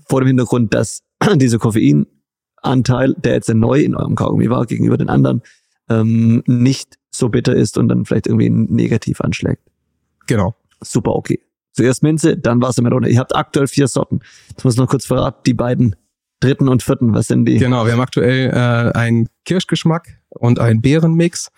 [0.07, 1.03] vor dem Hintergrund, dass
[1.37, 2.07] diese Koffein
[2.63, 5.43] Anteil, der jetzt neu in eurem Kaugummi war, gegenüber den anderen,
[5.89, 9.63] ähm, nicht so bitter ist und dann vielleicht irgendwie negativ anschlägt.
[10.27, 10.55] Genau.
[10.85, 11.41] Super, okay.
[11.73, 13.09] Zuerst Minze, dann Wassermelone.
[13.09, 14.21] Ihr habt aktuell vier Sorten.
[14.55, 15.41] Das muss ich noch kurz verraten.
[15.47, 15.97] Die beiden
[16.41, 17.59] dritten und vierten, was sind die?
[17.59, 21.51] Genau, wir haben aktuell äh, einen Kirschgeschmack und einen Beerenmix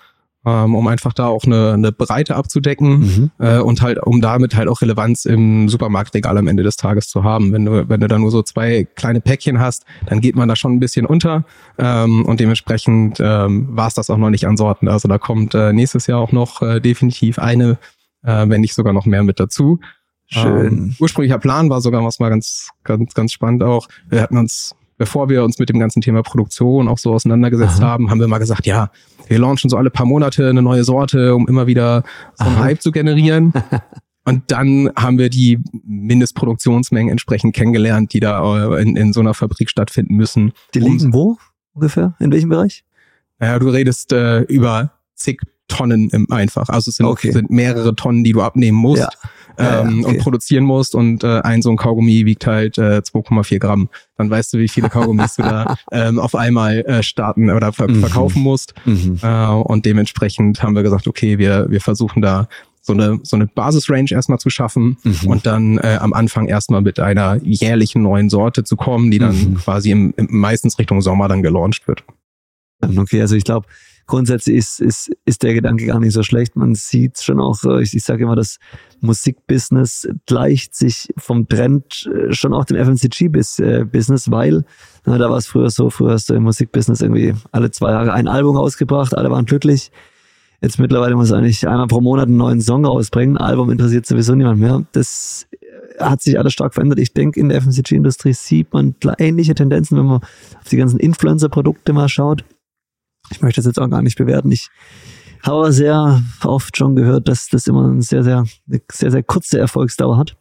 [0.47, 3.31] ähm, um einfach da auch eine, eine Breite abzudecken mhm.
[3.39, 7.25] äh, und halt, um damit halt auch Relevanz im Supermarktregal am Ende des Tages zu
[7.25, 7.53] haben.
[7.53, 10.55] Wenn du, wenn du da nur so zwei kleine Päckchen hast, dann geht man da
[10.55, 11.45] schon ein bisschen unter
[11.79, 14.89] ähm, und dementsprechend ähm, war es das auch noch nicht an Sorten.
[14.89, 17.77] Also da kommt äh, nächstes Jahr auch noch äh, definitiv eine,
[18.27, 19.81] äh, wenn nicht sogar noch mehr mit dazu.
[20.27, 20.67] Schön.
[20.67, 23.89] Ähm, ursprünglicher Plan war sogar was mal ganz, ganz, ganz spannend auch.
[24.09, 27.89] Wir hatten uns bevor wir uns mit dem ganzen Thema Produktion auch so auseinandergesetzt Aha.
[27.89, 28.91] haben, haben wir mal gesagt, ja,
[29.29, 32.03] wir launchen so alle paar Monate eine neue Sorte, um immer wieder
[32.35, 32.65] so einen Aha.
[32.65, 33.53] Hype zu generieren.
[34.25, 39.35] Und dann haben wir die Mindestproduktionsmengen entsprechend kennengelernt, die da äh, in, in so einer
[39.35, 40.53] Fabrik stattfinden müssen.
[40.75, 41.39] Die liegen wo
[41.75, 42.15] ungefähr?
[42.19, 42.85] In welchem Bereich?
[43.41, 46.69] Ja, du redest äh, über zig Tonnen im einfach.
[46.69, 47.33] Also es sind, okay.
[47.33, 49.03] sind mehrere Tonnen, die du abnehmen musst.
[49.03, 49.09] Ja
[49.59, 50.09] ähm, okay.
[50.09, 53.89] und produzieren musst und äh, ein so ein Kaugummi wiegt halt äh, 2,4 Gramm.
[54.17, 57.89] Dann weißt du, wie viele Kaugummis du da ähm, auf einmal äh, starten oder ver
[57.89, 58.01] mhm.
[58.01, 58.75] verkaufen musst.
[58.85, 59.19] Mhm.
[59.23, 62.49] Äh, und dementsprechend haben wir gesagt, okay, wir, wir versuchen da
[62.81, 65.29] so eine, so eine Basisrange erstmal zu schaffen mhm.
[65.29, 69.37] und dann äh, am Anfang erstmal mit einer jährlichen neuen Sorte zu kommen, die dann
[69.37, 69.55] mhm.
[69.57, 72.05] quasi im, im meistens Richtung Sommer dann gelauncht wird.
[72.97, 73.67] Okay, also ich glaube,
[74.07, 76.57] grundsätzlich ist, ist, ist der Gedanke gar nicht so schlecht.
[76.57, 78.59] Man sieht schon auch, äh, ich, ich sage immer, das
[79.01, 84.65] Musikbusiness gleicht sich vom Trend äh, schon auch dem FMCG-Business, weil
[85.05, 88.13] na, da war es früher so, früher hast du im Musikbusiness irgendwie alle zwei Jahre
[88.13, 89.91] ein Album ausgebracht, alle waren glücklich.
[90.63, 93.37] Jetzt mittlerweile muss eigentlich einmal pro Monat einen neuen Song rausbringen.
[93.37, 94.85] Album interessiert sowieso niemand mehr.
[94.93, 96.99] Das äh, hat sich alles stark verändert.
[96.99, 101.93] Ich denke, in der FMCG-Industrie sieht man ähnliche Tendenzen, wenn man auf die ganzen Influencer-Produkte
[101.93, 102.45] mal schaut.
[103.31, 104.51] Ich möchte das jetzt auch gar nicht bewerten.
[104.53, 104.69] Ich
[105.43, 109.23] habe aber sehr oft schon gehört, dass das immer eine sehr, sehr, eine sehr, sehr
[109.23, 110.37] kurze Erfolgsdauer hat.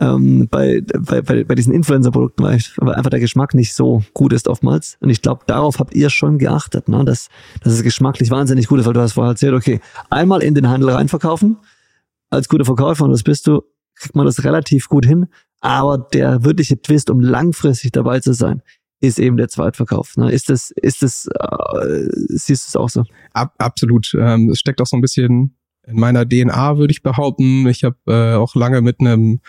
[0.00, 4.96] Ähm, bei, bei, bei, diesen Influencer-Produkten, weil einfach der Geschmack nicht so gut ist oftmals.
[5.00, 7.04] Und ich glaube, darauf habt ihr schon geachtet, ne?
[7.04, 7.28] dass,
[7.62, 10.68] dass es geschmacklich wahnsinnig gut ist, weil du hast vorher erzählt, okay, einmal in den
[10.68, 11.56] Handel reinverkaufen,
[12.30, 13.62] als guter Verkäufer, und das bist du,
[13.96, 15.26] kriegt man das relativ gut hin.
[15.60, 18.62] Aber der wirkliche Twist, um langfristig dabei zu sein,
[19.00, 20.16] ist eben der Zweitverkauf.
[20.16, 20.32] Ne?
[20.32, 23.04] Ist das, ist das, äh, siehst du es auch so?
[23.32, 24.12] Ab, absolut.
[24.18, 25.56] Ähm, es steckt auch so ein bisschen
[25.86, 27.66] in meiner DNA, würde ich behaupten.
[27.68, 29.40] Ich habe äh, auch lange mit einem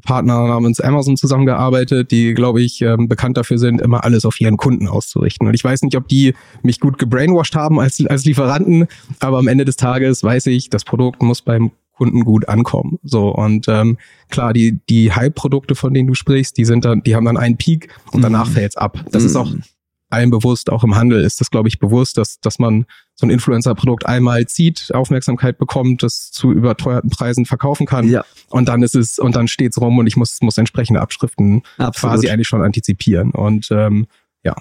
[0.00, 4.56] Partner namens Amazon zusammengearbeitet, die, glaube ich, ähm, bekannt dafür sind, immer alles auf ihren
[4.56, 5.46] Kunden auszurichten.
[5.46, 8.86] Und ich weiß nicht, ob die mich gut gebrainwashed haben als, als Lieferanten,
[9.20, 12.98] aber am Ende des Tages weiß ich, das Produkt muss beim Kunden gut ankommen.
[13.04, 13.96] So und ähm,
[14.28, 17.56] klar, die die Hype-Produkte, von denen du sprichst, die sind dann, die haben dann einen
[17.58, 18.54] Peak und danach mhm.
[18.54, 19.04] fällt's ab.
[19.12, 19.28] Das mhm.
[19.28, 19.62] ist auch mhm.
[20.10, 23.30] allen bewusst, auch im Handel ist das, glaube ich, bewusst, dass dass man so ein
[23.30, 28.24] Influencer-Produkt einmal zieht, Aufmerksamkeit bekommt, das zu überteuerten Preisen verkaufen kann ja.
[28.48, 32.14] und dann ist es und dann steht's rum und ich muss muss entsprechende Abschriften Absolut.
[32.14, 34.08] quasi eigentlich schon antizipieren und ähm,
[34.42, 34.56] ja.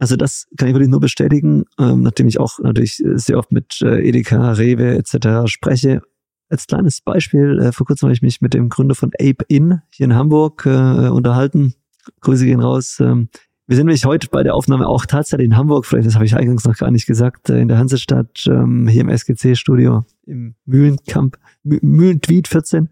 [0.00, 3.80] Also das kann ich wirklich nur bestätigen, ähm, nachdem ich auch natürlich sehr oft mit
[3.80, 5.46] äh, Edeka, Rewe etc.
[5.46, 6.02] spreche
[6.48, 9.82] als kleines Beispiel, äh, vor kurzem habe ich mich mit dem Gründer von Ape In
[9.90, 11.74] hier in Hamburg äh, unterhalten.
[12.20, 12.98] Grüße gehen raus.
[13.00, 13.28] Ähm,
[13.68, 16.34] wir sind nämlich heute bei der Aufnahme auch tatsächlich in Hamburg, vielleicht das habe ich
[16.34, 21.36] eingangs noch gar nicht gesagt, äh, in der Hansestadt, ähm, hier im SGC-Studio, im Mühlenkamp,
[21.64, 22.88] Mühlentweed 14.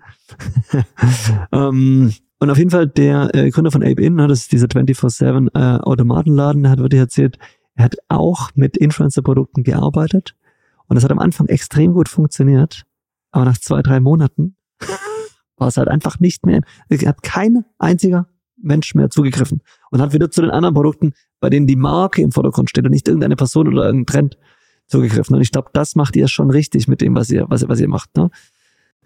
[1.53, 4.67] ähm, Und auf jeden Fall der äh, Gründer von Ape In, ne, das ist dieser
[4.67, 7.39] 24-7 äh, Automatenladen, der hat wirklich erzählt,
[7.75, 10.35] er hat auch mit Influencer-Produkten gearbeitet
[10.89, 12.85] und das hat am Anfang extrem gut funktioniert,
[13.31, 14.57] aber nach zwei, drei Monaten
[15.57, 19.61] war es halt einfach nicht mehr, er hat kein einziger Mensch mehr zugegriffen
[19.91, 22.91] und hat wieder zu den anderen Produkten, bei denen die Marke im Vordergrund steht und
[22.91, 24.39] nicht irgendeine Person oder irgendein Trend
[24.87, 25.37] zugegriffen.
[25.37, 27.89] Und ich glaube, das macht ihr schon richtig mit dem, was ihr, was, was ihr
[27.89, 28.17] macht.
[28.17, 28.31] Ne?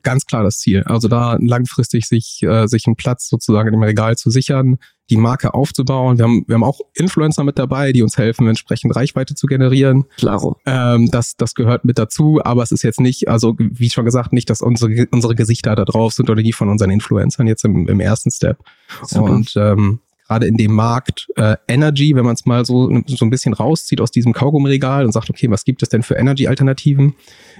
[0.02, 0.82] ganz klar das Ziel.
[0.84, 4.78] Also da langfristig sich, äh, sich einen Platz sozusagen im Regal zu sichern,
[5.10, 6.18] die Marke aufzubauen.
[6.18, 10.04] Wir haben, wir haben auch Influencer mit dabei, die uns helfen, entsprechend Reichweite zu generieren.
[10.16, 10.56] Klaro.
[10.66, 14.32] Ähm, das, das gehört mit dazu, aber es ist jetzt nicht, also wie schon gesagt,
[14.32, 17.88] nicht, dass unsere, unsere Gesichter da drauf sind oder die von unseren Influencern jetzt im,
[17.88, 18.58] im ersten Step.
[19.02, 19.24] Super.
[19.24, 23.30] Und ähm, gerade in dem Markt äh, Energy, wenn man es mal so, so ein
[23.30, 27.16] bisschen rauszieht aus diesem Kaugummiregal und sagt, okay, was gibt es denn für Energy-Alternativen,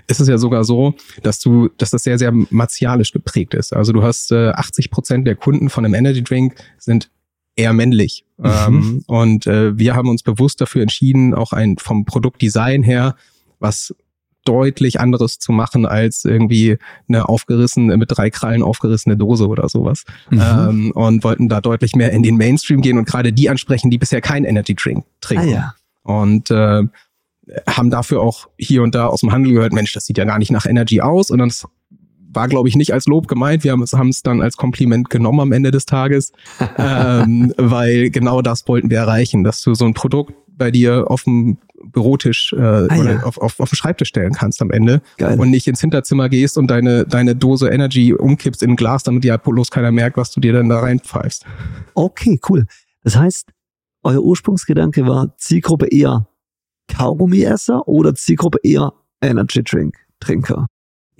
[0.06, 3.72] ist es ja sogar so, dass du, dass das sehr, sehr martialisch geprägt ist.
[3.72, 7.10] Also du hast äh, 80 Prozent der Kunden von einem Energy Drink sind
[7.60, 8.24] eher männlich.
[8.38, 8.44] Mhm.
[8.66, 13.14] Ähm, und äh, wir haben uns bewusst dafür entschieden, auch ein vom Produktdesign her,
[13.58, 13.94] was
[14.44, 20.04] deutlich anderes zu machen als irgendwie eine aufgerissene, mit drei Krallen aufgerissene Dose oder sowas.
[20.30, 20.40] Mhm.
[20.40, 23.98] Ähm, und wollten da deutlich mehr in den Mainstream gehen und gerade die ansprechen, die
[23.98, 25.48] bisher kein Energy Drink trinken.
[25.48, 25.74] Ah, ja.
[26.02, 26.82] Und äh,
[27.68, 30.38] haben dafür auch hier und da aus dem Handel gehört, Mensch, das sieht ja gar
[30.38, 31.30] nicht nach Energy aus.
[31.30, 31.66] Und das
[32.32, 33.64] war, glaube ich, nicht als Lob gemeint.
[33.64, 36.32] Wir haben es, haben es dann als Kompliment genommen am Ende des Tages,
[36.78, 41.24] ähm, weil genau das wollten wir erreichen, dass du so ein Produkt bei dir auf
[41.24, 43.22] dem Bürotisch äh, ah, oder ja.
[43.22, 45.40] auf, auf, auf den Schreibtisch stellen kannst am Ende Geil.
[45.40, 49.24] und nicht ins Hinterzimmer gehst und deine, deine Dose Energy umkippst in ein Glas, damit
[49.24, 51.46] ja bloß keiner merkt, was du dir dann da reinpfeifst.
[51.94, 52.66] Okay, cool.
[53.02, 53.48] Das heißt,
[54.02, 56.28] euer Ursprungsgedanke war Zielgruppe eher
[56.88, 60.66] Kaugummiesser oder Zielgruppe eher Energy Drink Trinker?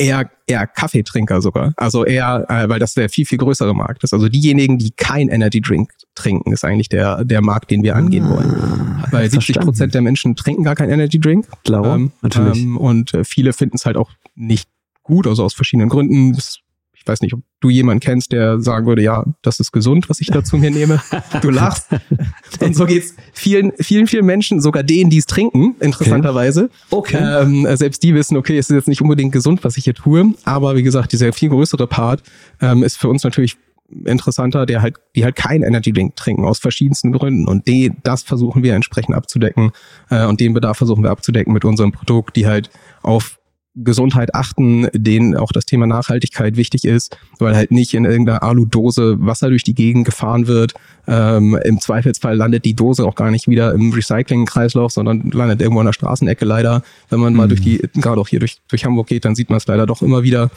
[0.01, 1.73] Eher, eher Kaffeetrinker sogar.
[1.77, 4.13] Also eher, äh, weil das der viel, viel größere Markt ist.
[4.13, 8.25] Also diejenigen, die kein Energy Drink trinken, ist eigentlich der, der Markt, den wir angehen
[8.25, 9.05] ah, wollen.
[9.11, 11.47] Weil 70 Prozent der Menschen trinken gar kein Energy Drink.
[11.65, 12.63] Klar, ähm, natürlich.
[12.63, 14.69] Ähm, und äh, viele finden es halt auch nicht
[15.03, 16.33] gut, also aus verschiedenen Gründen.
[16.33, 16.61] Das
[17.01, 20.21] ich weiß nicht, ob du jemanden kennst, der sagen würde, ja, das ist gesund, was
[20.21, 21.01] ich da zu mir nehme.
[21.41, 21.89] Du lachst.
[22.61, 26.69] Und so geht's vielen, vielen, vielen Menschen, sogar denen, die es trinken, interessanterweise.
[26.91, 27.17] Okay.
[27.19, 30.35] Ähm, selbst die wissen, okay, es ist jetzt nicht unbedingt gesund, was ich hier tue.
[30.45, 32.23] Aber wie gesagt, dieser viel größere Part
[32.61, 33.57] ähm, ist für uns natürlich
[34.05, 37.49] interessanter, der halt, die halt kein Energy Drink trinken, aus verschiedensten Gründen.
[37.49, 39.73] Und die, das versuchen wir entsprechend abzudecken.
[40.11, 42.71] Äh, und den Bedarf versuchen wir abzudecken mit unserem Produkt, die halt
[43.03, 43.40] auf
[43.77, 49.17] Gesundheit achten, denen auch das Thema Nachhaltigkeit wichtig ist, weil halt nicht in irgendeiner Aludose
[49.21, 50.75] Wasser durch die Gegend gefahren wird.
[51.07, 55.81] Ähm, Im Zweifelsfall landet die Dose auch gar nicht wieder im Recycling-Kreislauf, sondern landet irgendwo
[55.81, 56.83] an der Straßenecke leider.
[57.11, 57.37] Wenn man mhm.
[57.37, 59.87] mal durch die, gerade auch hier durch, durch Hamburg geht, dann sieht man es leider
[59.87, 60.51] doch immer wieder.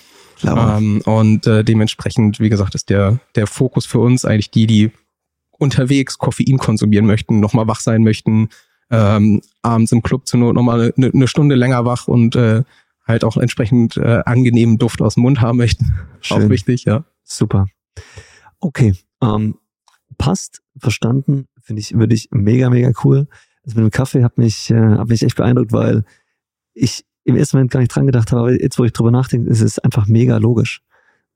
[0.44, 4.92] Ähm, und äh, dementsprechend, wie gesagt, ist der, der Fokus für uns eigentlich die, die
[5.52, 8.50] unterwegs Koffein konsumieren möchten, nochmal wach sein möchten,
[8.90, 12.64] ähm, abends im Club zur Not nochmal eine, eine Stunde länger wach und äh,
[13.06, 15.94] halt auch entsprechend äh, angenehmen Duft aus dem Mund haben möchten.
[16.22, 16.44] Schön.
[16.44, 17.04] Auch wichtig, ja.
[17.24, 17.66] Super.
[18.60, 19.56] Okay, ähm,
[20.18, 23.28] passt, verstanden, finde ich, würde ich mega, mega cool.
[23.64, 26.04] Das mit dem Kaffee hat mich, äh, hat mich echt beeindruckt, weil
[26.74, 29.50] ich im ersten Moment gar nicht dran gedacht habe, aber jetzt, wo ich drüber nachdenke,
[29.50, 30.82] ist es einfach mega logisch.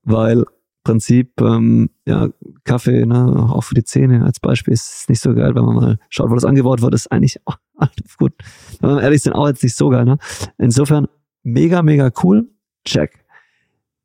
[0.04, 0.46] Weil
[0.88, 2.30] Prinzip, ähm, ja,
[2.64, 5.76] Kaffee, ne, auch für die Zähne als Beispiel ist es nicht so geil, wenn man
[5.76, 7.54] mal schaut, wo das angebaut wird, ist eigentlich oh,
[8.18, 8.32] gut.
[8.80, 10.18] Wenn wir ehrlich sind, auch jetzt nicht so geil, ne?
[10.58, 11.10] Insofern
[11.44, 12.50] Mega, mega cool.
[12.86, 13.26] Check.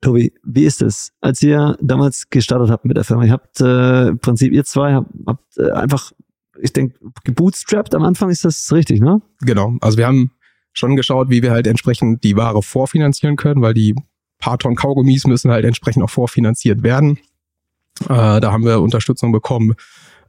[0.01, 3.25] Tobi, wie ist es, als ihr damals gestartet habt mit der Firma?
[3.25, 6.13] Ihr habt äh, im Prinzip, ihr zwei habt, habt äh, einfach,
[6.61, 9.23] ich denke, gebootstrapped am Anfang, ist das richtig, ne?
[9.43, 9.77] Genau.
[9.81, 10.33] Also wir haben
[10.73, 13.95] schon geschaut, wie wir halt entsprechend die Ware vorfinanzieren können, weil die
[14.39, 17.19] paar Tonnen Kaugummis müssen halt entsprechend auch vorfinanziert werden.
[18.09, 19.75] Äh, da haben wir Unterstützung bekommen,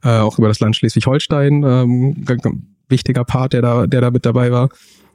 [0.04, 4.52] äh, auch über das Land Schleswig-Holstein, ähm, wichtiger Part, der da, der da mit dabei
[4.52, 4.68] war.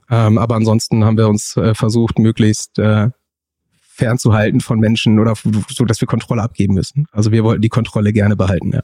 [0.10, 3.10] Ähm, aber ansonsten haben wir uns äh, versucht, möglichst äh,
[4.00, 5.34] fernzuhalten von Menschen oder
[5.70, 7.06] so, dass wir Kontrolle abgeben müssen.
[7.12, 8.82] Also wir wollten die Kontrolle gerne behalten, ja.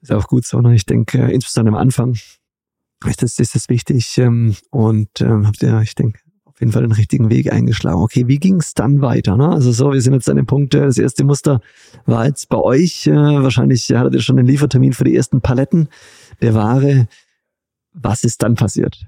[0.00, 0.74] Ist auch gut so, ne?
[0.74, 2.18] Ich denke, äh, insbesondere am Anfang
[3.06, 6.82] ist das, ist das wichtig ähm, und ähm, habt ihr, ich denke, auf jeden Fall
[6.82, 8.00] den richtigen Weg eingeschlagen.
[8.00, 9.36] Okay, wie ging es dann weiter?
[9.36, 9.48] Ne?
[9.48, 11.60] Also so, wir sind jetzt an dem Punkt, äh, das erste Muster
[12.06, 13.06] war jetzt bei euch.
[13.06, 15.88] Äh, wahrscheinlich hattet ihr schon den Liefertermin für die ersten Paletten
[16.42, 17.08] der Ware.
[17.92, 19.06] Was ist dann passiert?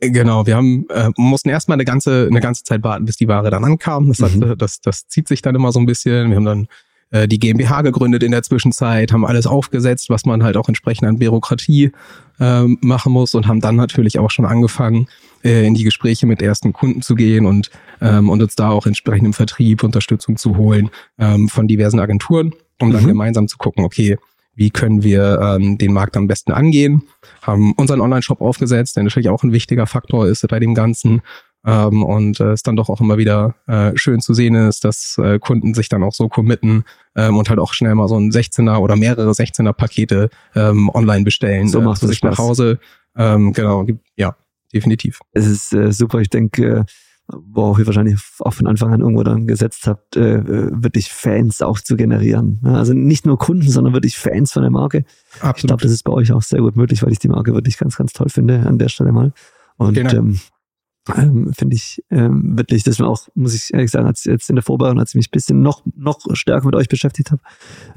[0.00, 3.50] Genau, wir haben äh, mussten erstmal eine ganze eine ganze Zeit warten, bis die Ware
[3.50, 4.08] dann ankam.
[4.08, 4.50] Das, mhm.
[4.50, 6.28] hat, das, das zieht sich dann immer so ein bisschen.
[6.28, 6.68] Wir haben dann
[7.10, 11.08] äh, die GmbH gegründet in der Zwischenzeit, haben alles aufgesetzt, was man halt auch entsprechend
[11.08, 11.92] an Bürokratie
[12.40, 15.08] äh, machen muss und haben dann natürlich auch schon angefangen,
[15.42, 17.70] äh, in die Gespräche mit ersten Kunden zu gehen und
[18.02, 22.52] ähm, und uns da auch entsprechend im Vertrieb Unterstützung zu holen ähm, von diversen Agenturen.
[22.78, 23.08] um dann Mhm.
[23.08, 24.18] gemeinsam zu gucken, okay,
[24.56, 27.04] wie können wir ähm, den Markt am besten angehen,
[27.42, 31.22] haben unseren Online-Shop aufgesetzt, der natürlich auch ein wichtiger Faktor ist bei dem Ganzen.
[31.64, 35.18] Ähm, und äh, es dann doch auch immer wieder äh, schön zu sehen ist, dass
[35.18, 36.84] äh, Kunden sich dann auch so committen
[37.16, 41.24] ähm, und halt auch schnell mal so ein 16er oder mehrere 16er Pakete ähm, online
[41.24, 42.38] bestellen So macht zu es sich nach.
[42.38, 42.78] Hause.
[43.16, 43.84] Ähm, genau,
[44.16, 44.36] ja,
[44.72, 45.18] definitiv.
[45.32, 46.20] Es ist äh, super.
[46.20, 46.84] Ich denke, äh,
[47.28, 51.60] worauf ihr wahrscheinlich auch von Anfang an irgendwo dann gesetzt habt, äh, äh, wirklich Fans
[51.62, 52.60] auch zu generieren.
[52.62, 55.04] Also nicht nur Kunden, sondern wirklich Fans von der Marke.
[55.34, 55.68] Ich Absolut.
[55.70, 57.96] glaube, das ist bei euch auch sehr gut möglich, weil ich die Marke wirklich ganz,
[57.96, 59.32] ganz toll finde an der Stelle mal.
[59.76, 60.12] Und Dank.
[60.12, 60.40] ähm,
[61.14, 64.56] ähm, finde ich ähm, wirklich, das war auch, muss ich ehrlich sagen, als jetzt in
[64.56, 67.42] der Vorbereitung, als ich mich ein bisschen noch, noch stärker mit euch beschäftigt habe,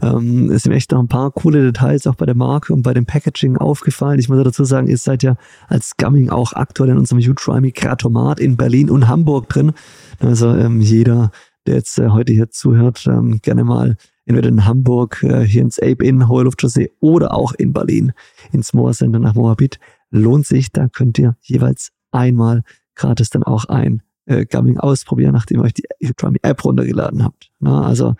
[0.02, 2.93] ähm, ist mir echt noch ein paar coole Details auch bei der Marke und bei
[2.93, 4.19] dem Packaging aufgefallen.
[4.19, 7.72] Ich muss dazu sagen, ihr seid ja als Gumming auch aktuell in unserem Huge Rimy
[7.72, 9.72] Gratomat in Berlin und Hamburg drin.
[10.19, 11.32] Also ähm, jeder,
[11.65, 15.80] der jetzt äh, heute hier zuhört, ähm, gerne mal entweder in Hamburg, äh, hier ins
[15.80, 18.13] Ape Inn, Hohe Luftchaussee oder auch in Berlin
[18.52, 19.80] ins Moa Center nach Moabit.
[20.12, 22.63] Lohnt sich, da könnt ihr jeweils einmal
[22.99, 25.85] gratis dann auch ein äh, Gumming ausprobieren, nachdem ihr euch die
[26.15, 27.49] Drummy App runtergeladen habt.
[27.59, 28.15] Na, also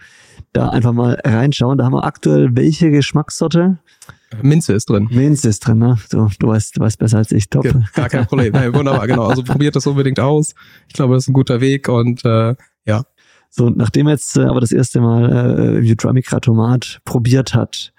[0.54, 1.78] da einfach mal reinschauen.
[1.78, 3.78] Da haben wir aktuell welche Geschmackssorte?
[4.42, 5.08] Minze ist drin.
[5.12, 5.98] Minze ist drin, ne?
[6.10, 7.50] Du, du, weißt, du weißt besser als ich.
[7.50, 7.66] Top.
[7.94, 8.54] Gar kein Problem.
[8.54, 9.28] Nein, wunderbar, genau.
[9.28, 10.54] Also probiert das unbedingt aus.
[10.88, 13.04] Ich glaube, das ist ein guter Weg und äh, ja,
[13.50, 17.94] So, nachdem jetzt äh, aber das erste Mal äh, Udemy-Gratomat probiert hat,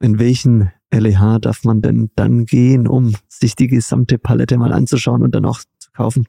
[0.00, 5.22] in welchen LEH darf man denn dann gehen, um sich die gesamte Palette mal anzuschauen
[5.22, 5.60] und dann auch
[5.94, 6.26] kaufen?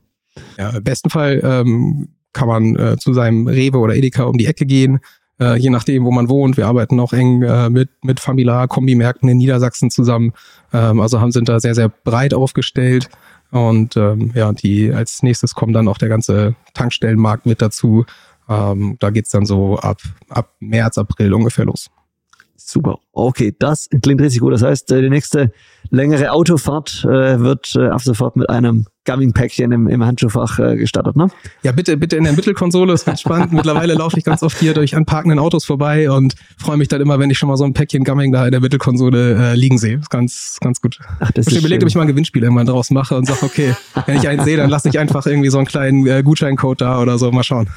[0.57, 4.45] Ja, im besten Fall ähm, kann man äh, zu seinem Rewe oder Edeka um die
[4.45, 4.99] Ecke gehen,
[5.39, 6.57] äh, je nachdem, wo man wohnt.
[6.57, 10.33] Wir arbeiten auch eng äh, mit, mit Familiar Kombimärkten in Niedersachsen zusammen.
[10.73, 13.09] Ähm, also haben, sind da sehr, sehr breit aufgestellt.
[13.51, 18.05] Und ähm, ja, die als nächstes kommt dann auch der ganze Tankstellenmarkt mit dazu.
[18.49, 21.89] Ähm, da geht's dann so ab, ab März, April ungefähr los.
[22.55, 22.99] Super.
[23.11, 24.53] Okay, das klingt richtig gut.
[24.53, 25.51] Das heißt, äh, die nächste
[25.89, 31.15] längere Autofahrt äh, wird äh, ab sofort mit einem Gumming-Päckchen im, im Handschuhfach äh, gestartet,
[31.15, 31.27] ne?
[31.63, 33.53] Ja, bitte, bitte in der Mittelkonsole, ist ganz spannend.
[33.53, 37.01] Mittlerweile laufe ich ganz oft hier durch an parkenden Autos vorbei und freue mich dann
[37.01, 39.77] immer, wenn ich schon mal so ein Päckchen Gumming da in der Mittelkonsole äh, liegen
[39.77, 39.97] sehe.
[39.99, 40.99] Ist ganz, ganz gut.
[41.19, 41.87] Ach, das Ich ist überlegt, schön.
[41.87, 44.57] ob ich mal ein Gewinnspiel irgendwann draus mache und sage, okay, wenn ich einen sehe,
[44.57, 47.31] dann lasse ich einfach irgendwie so einen kleinen äh, Gutscheincode da oder so.
[47.31, 47.67] Mal schauen.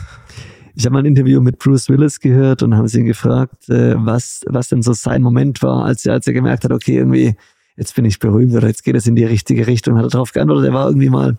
[0.74, 3.94] Ich habe mal ein Interview mit Bruce Willis gehört und haben sie ihn gefragt, äh,
[3.96, 7.34] was, was denn so sein Moment war, als er, als er gemerkt hat, okay, irgendwie,
[7.78, 9.96] jetzt bin ich berühmt oder jetzt geht es in die richtige Richtung.
[9.96, 11.38] Hat er darauf geantwortet, er war irgendwie mal,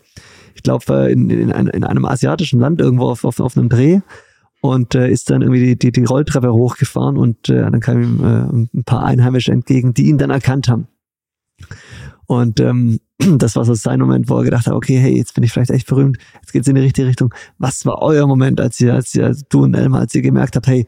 [0.55, 3.99] ich glaube, in, in, ein- in einem asiatischen Land irgendwo auf, auf, auf einem Dreh
[4.61, 8.23] und äh, ist dann irgendwie die, die, die Rolltreppe hochgefahren und äh, dann kamen ihm
[8.23, 10.87] äh, ein paar Einheimische entgegen, die ihn dann erkannt haben.
[12.25, 12.99] Und ähm,
[13.37, 15.71] das war so sein Moment, wo er gedacht hat, okay, hey, jetzt bin ich vielleicht
[15.71, 17.33] echt berühmt, jetzt geht's in die richtige Richtung.
[17.57, 20.55] Was war euer Moment, als ihr, als ihr, als du und Elmar, als ihr gemerkt
[20.55, 20.85] habt, hey,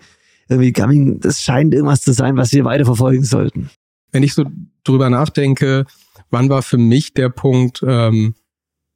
[0.50, 3.70] irgendwie Gumming, das scheint irgendwas zu sein, was wir weiter verfolgen sollten?
[4.12, 4.46] Wenn ich so
[4.84, 5.86] drüber nachdenke,
[6.30, 8.36] wann war für mich der Punkt, ähm,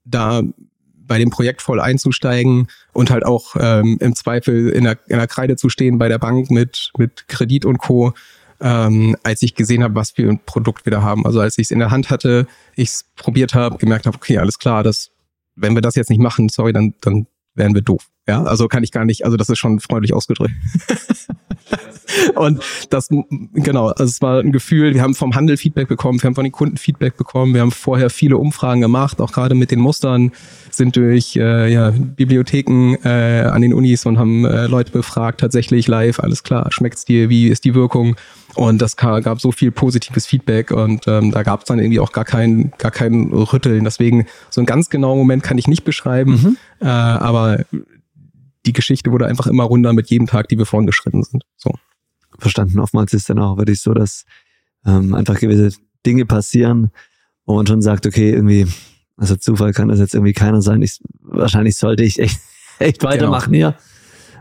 [0.03, 0.41] da
[1.07, 5.27] bei dem Projekt voll einzusteigen und halt auch ähm, im Zweifel in der, in der
[5.27, 8.13] Kreide zu stehen bei der Bank mit, mit Kredit und Co.,
[8.61, 11.25] ähm, als ich gesehen habe, was wir ein Produkt wieder haben.
[11.25, 14.37] Also als ich es in der Hand hatte, ich es probiert habe, gemerkt habe, okay,
[14.37, 15.11] alles klar, das,
[15.55, 18.07] wenn wir das jetzt nicht machen, sorry, dann, dann wären wir doof.
[18.27, 20.53] Ja, also kann ich gar nicht, also das ist schon freundlich ausgedrückt.
[22.35, 23.09] Und das,
[23.53, 26.43] genau, also es war ein Gefühl, wir haben vom Handel Feedback bekommen, wir haben von
[26.43, 30.31] den Kunden Feedback bekommen, wir haben vorher viele Umfragen gemacht, auch gerade mit den Mustern,
[30.71, 35.87] sind durch äh, ja, Bibliotheken äh, an den Unis und haben äh, Leute befragt, tatsächlich
[35.87, 38.15] live, alles klar, schmeckt's dir, wie ist die Wirkung?
[38.55, 42.13] Und das gab so viel positives Feedback und ähm, da gab es dann irgendwie auch
[42.13, 43.83] gar kein, gar kein Rütteln.
[43.83, 47.65] Deswegen so einen ganz genauen Moment kann ich nicht beschreiben, äh, aber
[48.65, 51.43] die Geschichte wurde einfach immer runder mit jedem Tag, die wir vorangeschritten sind.
[51.57, 51.71] So.
[52.39, 52.79] verstanden.
[52.79, 54.25] Oftmals ist dann auch wirklich so, dass
[54.85, 56.91] ähm, einfach gewisse Dinge passieren,
[57.45, 58.67] wo man schon sagt, okay, irgendwie,
[59.17, 60.81] also Zufall kann das jetzt irgendwie keiner sein.
[60.81, 62.39] Ich, wahrscheinlich sollte ich echt,
[62.79, 63.75] echt weitermachen hier.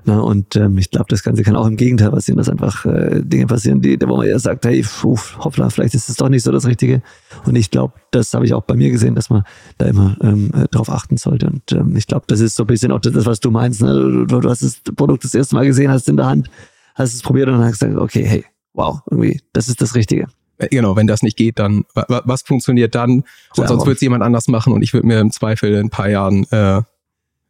[0.06, 3.22] Na, und ähm, ich glaube, das Ganze kann auch im Gegenteil passieren, dass einfach äh,
[3.24, 6.42] Dinge passieren, die, wo man eher sagt, hey, puh, hoppla, vielleicht ist es doch nicht
[6.42, 7.00] so das Richtige.
[7.46, 9.44] Und ich glaube, das habe ich auch bei mir gesehen, dass man
[9.78, 11.46] da immer ähm, äh, drauf achten sollte.
[11.46, 13.80] Und ähm, ich glaube, das ist so ein bisschen auch das, was du meinst.
[13.80, 14.26] Ne?
[14.28, 16.50] Du, du hast das Produkt das erste Mal gesehen, hast es in der Hand,
[16.94, 20.26] hast es probiert und dann hast gesagt, okay, hey, wow, irgendwie, das ist das Richtige.
[20.58, 23.10] Äh, Genau, wenn das nicht geht, dann wa- wa- was funktioniert dann?
[23.20, 23.24] Und
[23.56, 25.90] Ja, sonst wird es jemand anders machen und ich würde mir im Zweifel in ein
[25.90, 26.82] paar Jahren äh,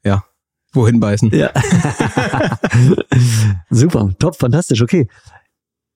[0.04, 0.24] ja
[0.74, 1.30] wohin beißen.
[1.34, 1.50] Ja.
[3.70, 5.08] Super, top, fantastisch, okay.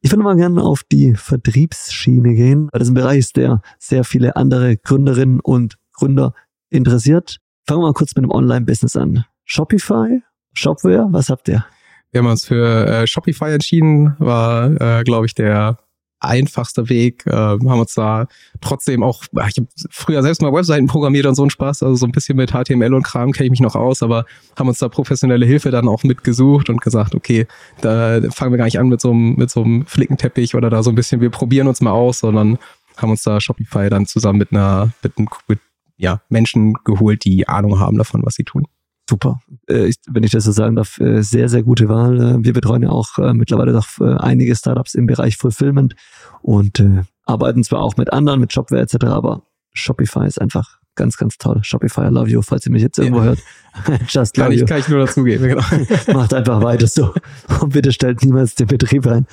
[0.01, 4.05] Ich würde mal gerne auf die Vertriebsschiene gehen, weil das ein Bereich ist, der sehr
[4.05, 6.35] viele andere Gründerinnen und Gründer
[6.71, 7.39] interessiert.
[7.67, 9.25] Fangen wir mal kurz mit dem Online-Business an.
[9.45, 10.23] Shopify,
[10.55, 11.65] Shopware, was habt ihr?
[12.11, 15.79] wir haben uns für äh, Shopify entschieden, war, äh, glaube ich, der
[16.21, 18.27] einfachster Weg, äh, haben uns da
[18.61, 22.07] trotzdem auch, ich habe früher selbst mal Webseiten programmiert und so ein Spaß, also so
[22.07, 24.25] ein bisschen mit HTML und Kram kenne ich mich noch aus, aber
[24.59, 27.47] haben uns da professionelle Hilfe dann auch mitgesucht und gesagt, okay,
[27.81, 30.83] da fangen wir gar nicht an mit so einem, mit so einem Flickenteppich oder da
[30.83, 32.59] so ein bisschen, wir probieren uns mal aus, sondern
[32.97, 35.15] haben uns da Shopify dann zusammen mit einer, mit,
[35.49, 35.61] mit
[35.97, 38.67] ja, Menschen geholt, die Ahnung haben davon, was sie tun
[39.09, 39.41] super.
[39.69, 42.21] Äh, ich, wenn ich das so sagen darf, äh, sehr, sehr gute Wahl.
[42.21, 45.95] Äh, wir betreuen ja auch äh, mittlerweile doch äh, einige Startups im Bereich Fulfillment
[46.43, 49.43] und äh, arbeiten zwar auch mit anderen, mit Shopware etc., aber
[49.73, 51.61] Shopify ist einfach ganz, ganz toll.
[51.63, 53.27] Shopify, I love you, falls ihr mich jetzt irgendwo ja.
[53.27, 53.39] hört.
[54.09, 55.63] Just kann ich, Kann ich nur dazugeben, genau.
[56.13, 57.15] Macht einfach weiter so.
[57.61, 59.27] Und bitte stellt niemals den Betrieb ein.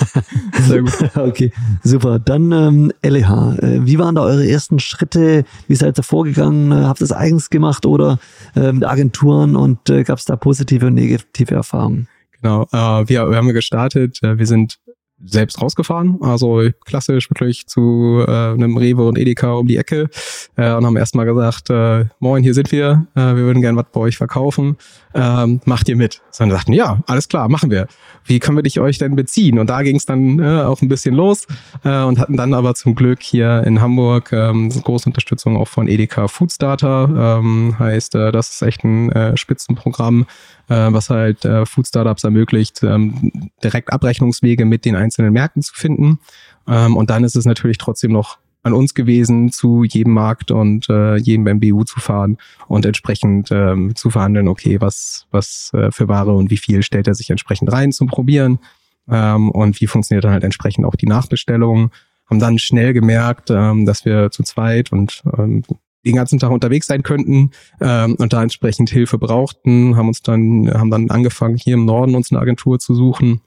[0.66, 0.92] Sehr gut.
[1.16, 1.52] Okay,
[1.82, 2.18] super.
[2.18, 3.58] Dann ähm, LEH.
[3.58, 5.44] Äh, wie waren da eure ersten Schritte?
[5.68, 6.72] Wie seid ihr vorgegangen?
[6.72, 8.18] Habt ihr es eigens gemacht oder
[8.54, 9.56] äh, mit Agenturen?
[9.56, 12.08] Und äh, gab es da positive und negative Erfahrungen?
[12.40, 14.22] Genau, äh, wir, wir haben gestartet.
[14.22, 14.78] Äh, wir sind
[15.26, 20.08] selbst rausgefahren, also klassisch wirklich zu äh, einem Rewe und Edeka um die Ecke
[20.56, 23.86] äh, und haben erstmal gesagt, äh, moin, hier sind wir, äh, wir würden gerne was
[23.92, 24.76] bei euch verkaufen,
[25.14, 26.20] ähm, macht ihr mit?
[26.30, 27.86] So, dann sagten, ja, alles klar, machen wir.
[28.24, 29.58] Wie können wir dich euch denn beziehen?
[29.58, 31.46] Und da ging es dann äh, auch ein bisschen los
[31.84, 35.88] äh, und hatten dann aber zum Glück hier in Hamburg ähm, große Unterstützung auch von
[35.88, 40.26] Edeka Foodstarter, ähm, heißt, äh, das ist echt ein äh, Spitzenprogramm,
[40.68, 45.74] äh, was halt äh, Food Startups ermöglicht, ähm, direkt Abrechnungswege mit den einzelnen Märkten zu
[45.74, 46.18] finden.
[46.66, 50.88] Ähm, und dann ist es natürlich trotzdem noch an uns gewesen, zu jedem Markt und
[50.88, 56.08] äh, jedem MBU zu fahren und entsprechend ähm, zu verhandeln, okay, was, was äh, für
[56.08, 58.58] Ware und wie viel stellt er sich entsprechend rein zum Probieren
[59.08, 61.90] ähm, und wie funktioniert dann halt entsprechend auch die Nachbestellung.
[62.30, 65.62] Haben dann schnell gemerkt, ähm, dass wir zu zweit und ähm,
[66.04, 70.70] den ganzen Tag unterwegs sein könnten ähm, und da entsprechend Hilfe brauchten, haben uns dann,
[70.72, 73.40] haben dann angefangen, hier im Norden uns eine Agentur zu suchen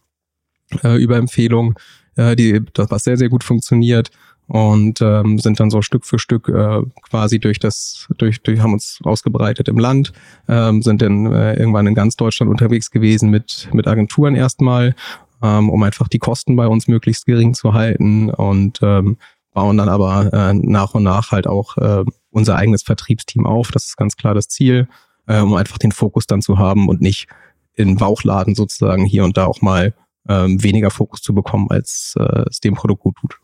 [0.84, 1.76] äh, über Empfehlung,
[2.15, 4.12] äh, die das was sehr, sehr gut funktioniert
[4.48, 8.74] und ähm, sind dann so Stück für Stück äh, quasi durch das, durch, durch haben
[8.74, 10.13] uns ausgebreitet im Land,
[10.48, 14.96] ähm, sind dann äh, irgendwann in ganz Deutschland unterwegs gewesen mit, mit Agenturen erstmal,
[15.43, 19.17] ähm, um einfach die Kosten bei uns möglichst gering zu halten und ähm,
[19.54, 22.06] bauen dann aber äh, nach und nach halt auch äh,
[22.38, 23.71] unser eigenes Vertriebsteam auf.
[23.71, 24.88] Das ist ganz klar das Ziel,
[25.26, 27.28] äh, um einfach den Fokus dann zu haben und nicht
[27.73, 29.93] in Bauchladen sozusagen hier und da auch mal
[30.30, 33.36] ähm, weniger Fokus zu bekommen, als äh, es dem Produkt gut tut.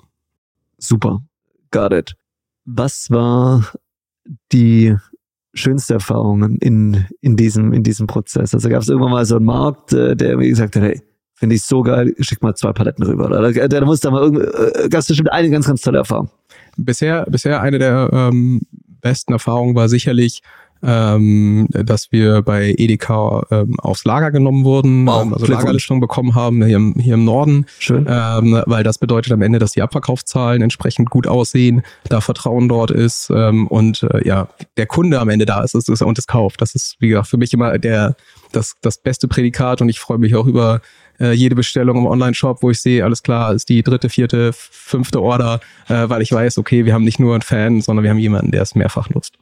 [0.78, 1.22] Super,
[1.72, 2.16] got it.
[2.66, 3.66] Was war
[4.52, 4.96] die
[5.54, 8.54] schönste Erfahrung in, in, diesem, in diesem Prozess?
[8.54, 11.02] Also gab es irgendwann mal so einen Markt, äh, der mir gesagt hat, hey,
[11.34, 13.26] finde ich so geil, schick mal zwei Paletten rüber.
[13.26, 16.00] Oder da, da muss da mal irgendwie, äh, gab es bestimmt eine ganz, ganz tolle
[16.00, 16.30] Erfahrung.
[16.78, 18.62] Bisher, bisher eine der ähm,
[19.04, 20.42] besten Erfahrungen war sicherlich,
[20.86, 26.36] ähm, dass wir bei Edeka ähm, aufs Lager genommen wurden, wow, ähm, also Lagerlistung bekommen
[26.36, 27.66] haben hier im, hier im Norden.
[27.80, 28.06] Schön.
[28.10, 32.92] Ähm, weil das bedeutet am Ende, dass die Abverkaufszahlen entsprechend gut aussehen, da Vertrauen dort
[32.92, 36.28] ist ähm, und äh, ja, der Kunde am Ende da ist, ist, ist und es
[36.28, 36.62] kauft.
[36.62, 38.16] Das ist, wie gesagt, für mich immer der
[38.52, 40.82] das, das beste Prädikat und ich freue mich auch über
[41.24, 45.22] äh, jede Bestellung im Online-Shop, wo ich sehe, alles klar, ist die dritte, vierte, fünfte
[45.22, 48.18] Order, äh, weil ich weiß, okay, wir haben nicht nur einen Fan, sondern wir haben
[48.20, 49.36] jemanden, der es mehrfach nutzt.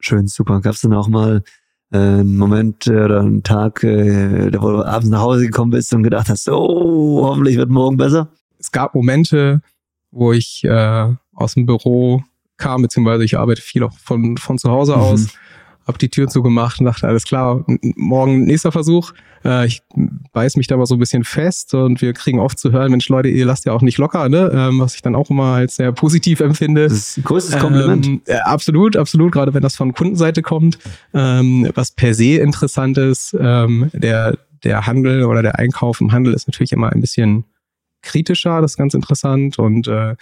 [0.00, 0.60] Schön, super.
[0.60, 1.44] Gab es dann auch mal
[1.92, 5.94] äh, einen Moment äh, oder einen Tag, äh, wo du abends nach Hause gekommen bist
[5.94, 8.28] und gedacht hast, oh, hoffentlich wird morgen besser?
[8.58, 9.62] Es gab Momente,
[10.10, 12.22] wo ich äh, aus dem Büro
[12.56, 15.28] kam, beziehungsweise ich arbeite viel auch von, von zu Hause mhm.
[15.86, 17.64] Habe die Tür zugemacht und dachte, alles klar,
[17.96, 19.12] morgen nächster Versuch.
[19.44, 19.82] Äh, ich
[20.32, 23.08] beiß mich da aber so ein bisschen fest und wir kriegen oft zu hören, Mensch,
[23.08, 24.50] Leute, ihr lasst ja auch nicht locker, ne?
[24.52, 26.84] Ähm, was ich dann auch immer als sehr positiv empfinde.
[26.84, 28.06] Das ist ein größtes Kompliment.
[28.06, 30.78] Ähm, ja, absolut, absolut, gerade wenn das von Kundenseite kommt.
[31.12, 36.32] Ähm, was per se interessant ist, ähm, der, der Handel oder der Einkauf im Handel
[36.32, 37.44] ist natürlich immer ein bisschen
[38.00, 40.14] kritischer, das ist ganz interessant und äh,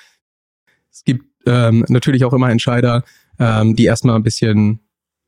[0.90, 3.02] es gibt ähm, natürlich auch immer Entscheider,
[3.38, 4.80] ähm, die erstmal ein bisschen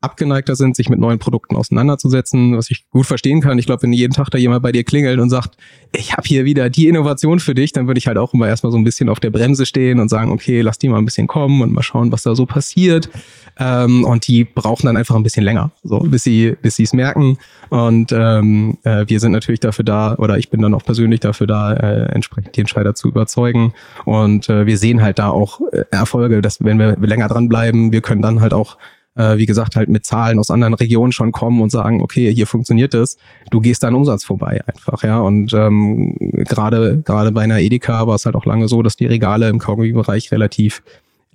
[0.05, 3.59] abgeneigter sind, sich mit neuen Produkten auseinanderzusetzen, was ich gut verstehen kann.
[3.59, 5.57] Ich glaube, wenn jeden Tag da jemand bei dir klingelt und sagt,
[5.93, 8.71] ich habe hier wieder die Innovation für dich, dann würde ich halt auch immer erstmal
[8.71, 11.27] so ein bisschen auf der Bremse stehen und sagen, okay, lass die mal ein bisschen
[11.27, 13.09] kommen und mal schauen, was da so passiert.
[13.57, 16.93] Ähm, und die brauchen dann einfach ein bisschen länger, so bis sie bis sie es
[16.93, 17.37] merken.
[17.69, 21.47] Und ähm, äh, wir sind natürlich dafür da, oder ich bin dann auch persönlich dafür
[21.47, 23.73] da, äh, entsprechend die Entscheider zu überzeugen.
[24.03, 28.01] Und äh, wir sehen halt da auch äh, Erfolge, dass wenn wir länger dranbleiben, wir
[28.01, 28.77] können dann halt auch
[29.15, 32.47] äh, wie gesagt, halt mit Zahlen aus anderen Regionen schon kommen und sagen, okay, hier
[32.47, 33.17] funktioniert es,
[33.51, 35.19] du gehst deinen Umsatz vorbei einfach, ja.
[35.19, 39.05] Und ähm, gerade gerade bei einer Edeka war es halt auch lange so, dass die
[39.05, 40.81] Regale im Kaugummi-Bereich relativ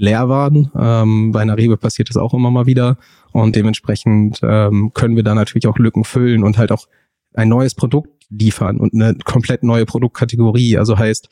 [0.01, 0.71] leer waren.
[0.79, 2.97] Ähm, bei einer Rewe passiert das auch immer mal wieder.
[3.33, 6.89] Und dementsprechend ähm, können wir da natürlich auch Lücken füllen und halt auch
[7.35, 10.79] ein neues Produkt liefern und eine komplett neue Produktkategorie.
[10.79, 11.29] Also heißt,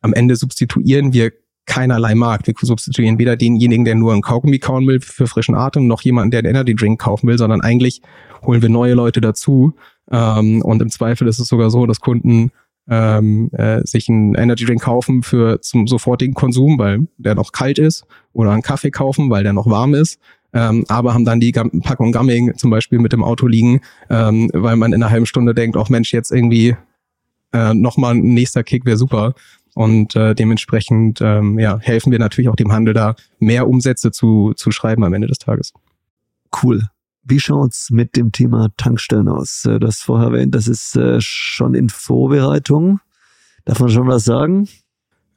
[0.00, 1.30] am Ende substituieren wir
[1.70, 2.48] keinerlei Markt.
[2.48, 6.32] Wir substituieren weder denjenigen, der nur einen Kaugummi kauen will für frischen Atem, noch jemanden,
[6.32, 8.02] der einen Energy Drink kaufen will, sondern eigentlich
[8.44, 9.74] holen wir neue Leute dazu.
[10.10, 12.50] Ähm, und im Zweifel ist es sogar so, dass Kunden
[12.88, 17.78] ähm, äh, sich einen Energy Drink kaufen für zum sofortigen Konsum, weil der noch kalt
[17.78, 20.18] ist, oder einen Kaffee kaufen, weil der noch warm ist.
[20.52, 24.74] Ähm, aber haben dann die Packung Gumming zum Beispiel mit dem Auto liegen, ähm, weil
[24.74, 26.74] man in einer halben Stunde denkt, auch Mensch, jetzt irgendwie
[27.52, 29.34] äh, nochmal ein nächster Kick wäre super.
[29.74, 34.52] Und äh, dementsprechend ähm, ja, helfen wir natürlich auch dem Handel da, mehr Umsätze zu,
[34.54, 35.72] zu schreiben am Ende des Tages.
[36.62, 36.82] Cool.
[37.22, 39.64] Wie schaut's mit dem Thema Tankstellen aus?
[39.64, 43.00] Äh, du hast vorher erwähnt, das ist äh, schon in Vorbereitung.
[43.64, 44.68] Darf man schon was sagen?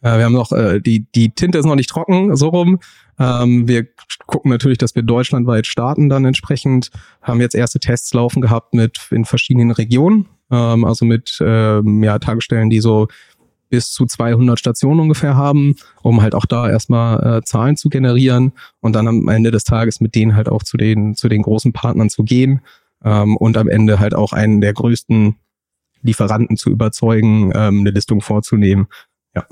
[0.02, 2.80] Äh, wir haben noch, äh, die, die Tinte ist noch nicht trocken, so rum.
[3.20, 3.88] Ähm, wir
[4.26, 6.90] gucken natürlich, dass wir deutschlandweit starten dann entsprechend.
[7.22, 12.20] Haben jetzt erste Tests laufen gehabt mit in verschiedenen Regionen, ähm, also mit ähm, ja,
[12.20, 13.08] Tankstellen, die so
[13.74, 18.52] bis zu 200 Stationen ungefähr haben, um halt auch da erstmal äh, Zahlen zu generieren
[18.82, 21.74] und dann am Ende des Tages mit denen halt auch zu den, zu den großen
[21.74, 22.62] Partnern zu gehen
[23.04, 25.38] ähm, und am Ende halt auch einen der größten
[26.04, 28.86] Lieferanten zu überzeugen, ähm, eine Listung vorzunehmen.
[29.34, 29.48] Ja.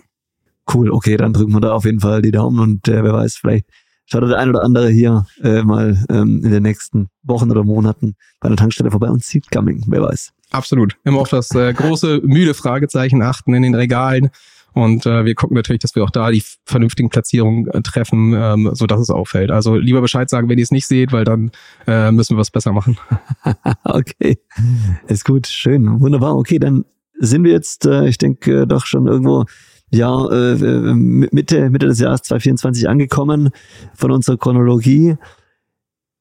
[0.71, 3.37] Cool, okay, dann drücken wir da auf jeden Fall die Daumen und äh, wer weiß,
[3.37, 3.65] vielleicht
[4.05, 8.13] schaut der ein oder andere hier äh, mal ähm, in den nächsten Wochen oder Monaten
[8.39, 10.31] bei einer Tankstelle vorbei und sieht Gumming, wer weiß.
[10.51, 10.97] Absolut.
[11.03, 14.29] Immer auf das äh, große, müde Fragezeichen achten in den Regalen.
[14.73, 18.69] Und äh, wir gucken natürlich, dass wir auch da die vernünftigen Platzierungen äh, treffen, ähm,
[18.73, 19.51] so dass es auffällt.
[19.51, 21.51] Also lieber Bescheid sagen, wenn ihr es nicht seht, weil dann
[21.87, 22.97] äh, müssen wir was besser machen.
[23.83, 24.39] okay,
[25.07, 26.37] ist gut, schön, wunderbar.
[26.37, 26.85] Okay, dann
[27.19, 29.45] sind wir jetzt, äh, ich denke, doch schon irgendwo
[29.93, 33.49] ja äh, äh Mitte Mitte des Jahres 2024 angekommen
[33.93, 35.17] von unserer Chronologie.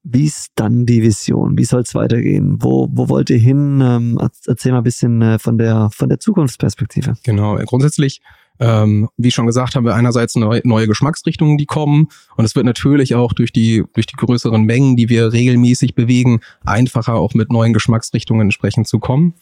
[0.03, 1.57] Wie ist dann die Vision?
[1.57, 2.57] Wie soll es weitergehen?
[2.59, 3.81] Wo, wo wollt ihr hin?
[3.83, 7.13] Ähm, erzähl mal ein bisschen äh, von, der, von der Zukunftsperspektive.
[7.23, 8.21] Genau, grundsätzlich,
[8.59, 12.07] ähm, wie schon gesagt, haben wir einerseits neue, neue Geschmacksrichtungen, die kommen.
[12.35, 16.39] Und es wird natürlich auch durch die, durch die größeren Mengen, die wir regelmäßig bewegen,
[16.65, 19.35] einfacher auch mit neuen Geschmacksrichtungen entsprechend zu kommen.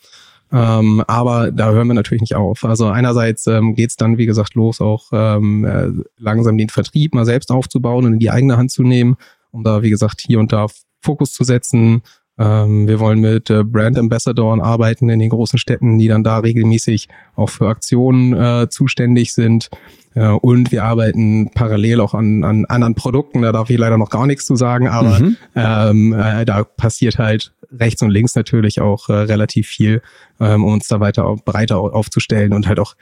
[0.52, 2.66] Ähm, aber da hören wir natürlich nicht auf.
[2.66, 7.14] Also einerseits ähm, geht es dann, wie gesagt, los, auch ähm, äh, langsam den Vertrieb
[7.14, 9.16] mal selbst aufzubauen und in die eigene Hand zu nehmen
[9.52, 10.68] um da, wie gesagt, hier und da
[11.02, 12.02] Fokus zu setzen.
[12.38, 16.38] Ähm, wir wollen mit äh, Brand Ambassadoren arbeiten in den großen Städten, die dann da
[16.40, 19.70] regelmäßig auch für Aktionen äh, zuständig sind.
[20.16, 23.42] Äh, und wir arbeiten parallel auch an, an anderen Produkten.
[23.42, 25.38] Da darf ich leider noch gar nichts zu sagen, aber mhm.
[25.56, 30.02] ähm, äh, da passiert halt rechts und links natürlich auch äh, relativ viel,
[30.40, 32.96] ähm, um uns da weiter breiter aufzustellen und halt auch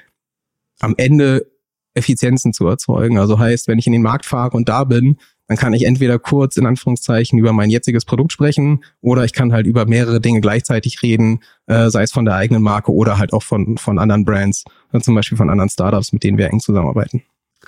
[0.79, 1.45] am Ende
[1.93, 3.17] Effizienzen zu erzeugen.
[3.17, 5.17] Also heißt, wenn ich in den Markt fahre und da bin,
[5.47, 9.53] dann kann ich entweder kurz in Anführungszeichen über mein jetziges Produkt sprechen oder ich kann
[9.53, 13.33] halt über mehrere Dinge gleichzeitig reden, äh, sei es von der eigenen Marke oder halt
[13.33, 16.59] auch von, von anderen Brands, äh, zum Beispiel von anderen Startups, mit denen wir eng
[16.59, 17.23] zusammenarbeiten.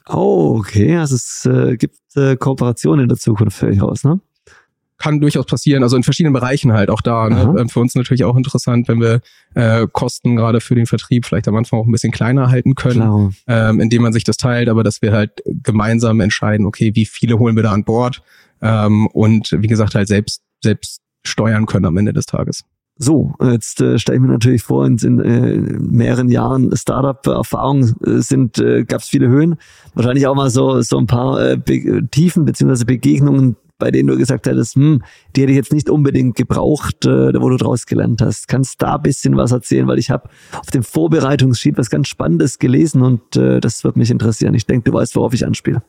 [0.07, 0.97] Oh, okay.
[0.97, 4.19] Also es äh, gibt äh, Kooperationen in der Zukunft für euch aus, ne?
[4.99, 7.29] Kann durchaus passieren, also in verschiedenen Bereichen halt auch da.
[7.29, 7.55] Ne?
[7.57, 9.21] Ähm, für uns natürlich auch interessant, wenn wir
[9.55, 13.33] äh, Kosten gerade für den Vertrieb vielleicht am Anfang auch ein bisschen kleiner halten können,
[13.47, 17.39] ähm, indem man sich das teilt, aber dass wir halt gemeinsam entscheiden, okay, wie viele
[17.39, 18.21] holen wir da an Bord
[18.61, 22.63] ähm, und wie gesagt halt selbst selbst steuern können am Ende des Tages.
[23.01, 28.19] So, jetzt äh, stelle ich mir natürlich vor, in, in äh, mehreren Jahren Startup-Erfahrung äh,
[28.19, 29.55] sind, äh, gab es viele Höhen,
[29.93, 34.17] wahrscheinlich auch mal so so ein paar äh, Be Tiefen beziehungsweise Begegnungen, bei denen du
[34.17, 35.01] gesagt hättest, hm,
[35.35, 38.47] die hätte ich jetzt nicht unbedingt gebraucht, äh, wo du draus gelernt hast.
[38.47, 42.59] Kannst da ein bisschen was erzählen, weil ich habe auf dem Vorbereitungssheet was ganz Spannendes
[42.59, 44.53] gelesen und äh, das wird mich interessieren.
[44.53, 45.81] Ich denke, du weißt, worauf ich anspiele.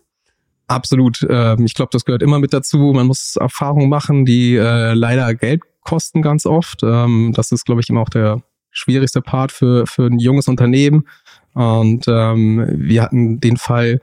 [0.69, 1.27] Absolut.
[1.29, 2.79] Ähm, ich glaube, das gehört immer mit dazu.
[2.95, 6.83] Man muss Erfahrungen machen, die äh, leider Geld kosten ganz oft.
[6.85, 11.09] Ähm, das ist, glaube ich, immer auch der schwierigste Part für, für ein junges Unternehmen.
[11.55, 14.01] Und ähm, wir hatten den Fall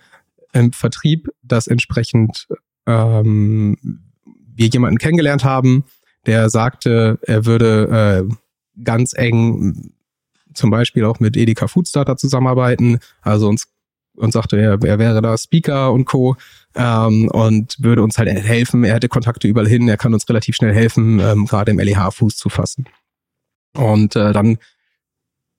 [0.51, 2.47] im Vertrieb, dass entsprechend
[2.87, 3.77] ähm,
[4.55, 5.83] wir jemanden kennengelernt haben,
[6.25, 9.93] der sagte, er würde äh, ganz eng
[10.53, 13.67] zum Beispiel auch mit Edeka Foodstarter zusammenarbeiten, also uns
[14.17, 16.35] und sagte, er, er wäre da Speaker und Co.
[16.75, 18.83] Ähm, und würde uns halt helfen.
[18.83, 22.11] Er hätte Kontakte überall hin, er kann uns relativ schnell helfen, ähm, gerade im LEH
[22.11, 22.85] Fuß zu fassen.
[23.75, 24.57] Und äh, dann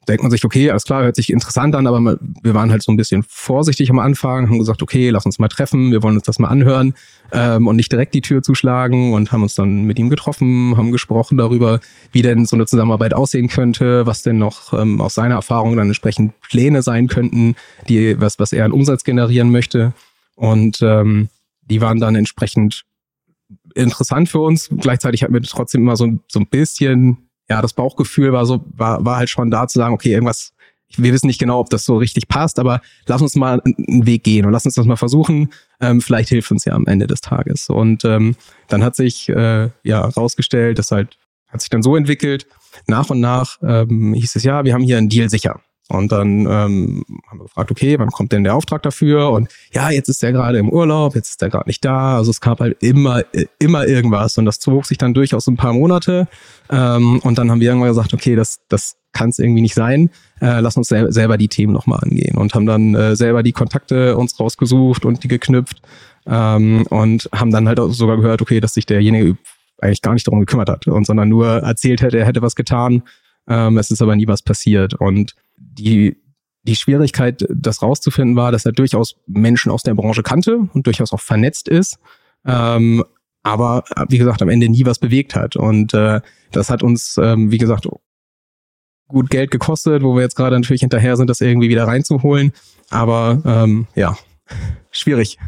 [0.08, 2.90] denkt man sich, okay, alles klar, hört sich interessant an, aber wir waren halt so
[2.90, 6.24] ein bisschen vorsichtig am Anfang, haben gesagt, okay, lass uns mal treffen, wir wollen uns
[6.24, 6.94] das mal anhören
[7.32, 10.92] ähm, und nicht direkt die Tür zuschlagen und haben uns dann mit ihm getroffen, haben
[10.92, 11.80] gesprochen darüber,
[12.12, 15.88] wie denn so eine Zusammenarbeit aussehen könnte, was denn noch ähm, aus seiner Erfahrung dann
[15.88, 17.54] entsprechend Pläne sein könnten,
[17.88, 19.92] die was, was er an Umsatz generieren möchte.
[20.34, 21.28] Und ähm,
[21.62, 22.84] die waren dann entsprechend
[23.74, 24.68] interessant für uns.
[24.76, 29.04] Gleichzeitig hatten wir trotzdem immer so, so ein bisschen ja, das Bauchgefühl war so, war,
[29.04, 30.52] war halt schon da zu sagen, okay, irgendwas,
[30.96, 34.24] wir wissen nicht genau, ob das so richtig passt, aber lass uns mal einen Weg
[34.24, 35.52] gehen und lass uns das mal versuchen.
[35.80, 37.68] Ähm, vielleicht hilft uns ja am Ende des Tages.
[37.68, 38.36] Und ähm,
[38.68, 41.18] dann hat sich äh, ja rausgestellt, das halt
[41.48, 42.46] hat sich dann so entwickelt.
[42.86, 45.60] Nach und nach ähm, hieß es ja, wir haben hier einen Deal sicher.
[45.90, 49.30] Und dann ähm, haben wir gefragt, okay, wann kommt denn der Auftrag dafür?
[49.30, 52.16] Und ja, jetzt ist der gerade im Urlaub, jetzt ist der gerade nicht da.
[52.18, 53.22] Also es gab halt immer,
[53.58, 54.36] immer irgendwas.
[54.36, 56.28] Und das zog sich dann durchaus ein paar Monate.
[56.70, 60.10] Ähm, und dann haben wir irgendwann gesagt, okay, das, das kann es irgendwie nicht sein.
[60.42, 62.36] Äh, lass uns sel selber die Themen nochmal angehen.
[62.36, 65.80] Und haben dann äh, selber die Kontakte uns rausgesucht und die geknüpft.
[66.26, 69.38] Ähm, und haben dann halt auch sogar gehört, okay, dass sich derjenige
[69.80, 73.04] eigentlich gar nicht darum gekümmert hat, und sondern nur erzählt hätte, er hätte was getan.
[73.48, 74.94] Ähm, es ist aber nie was passiert.
[74.94, 76.16] Und die,
[76.62, 81.12] die Schwierigkeit, das rauszufinden, war, dass er durchaus Menschen aus der Branche kannte und durchaus
[81.12, 81.98] auch vernetzt ist.
[82.44, 83.04] Ähm,
[83.42, 85.56] aber wie gesagt, am Ende nie was bewegt hat.
[85.56, 86.20] Und äh,
[86.52, 87.88] das hat uns, ähm, wie gesagt,
[89.08, 92.52] gut Geld gekostet, wo wir jetzt gerade natürlich hinterher sind, das irgendwie wieder reinzuholen.
[92.90, 94.18] Aber ähm, ja,
[94.90, 95.38] schwierig.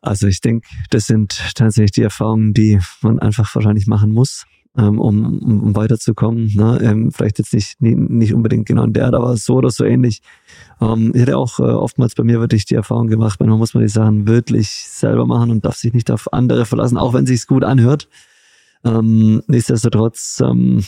[0.00, 4.98] Also ich denke, das sind tatsächlich die Erfahrungen, die man einfach wahrscheinlich machen muss ähm,
[4.98, 6.50] um, um weiterzukommen.
[6.54, 6.80] Ne?
[6.82, 10.22] Ähm, vielleicht jetzt nicht, nicht unbedingt genau in der, aber so oder so ähnlich.
[10.80, 13.82] Ähm, ich hatte auch äh, oftmals bei mir wirklich die Erfahrung gemacht, manchmal muss man
[13.82, 17.46] die Sachen wirklich selber machen und darf sich nicht auf andere verlassen, auch wenn sich's
[17.46, 18.08] gut anhört.
[18.84, 20.82] Ähm, nichtsdestotrotz ähm,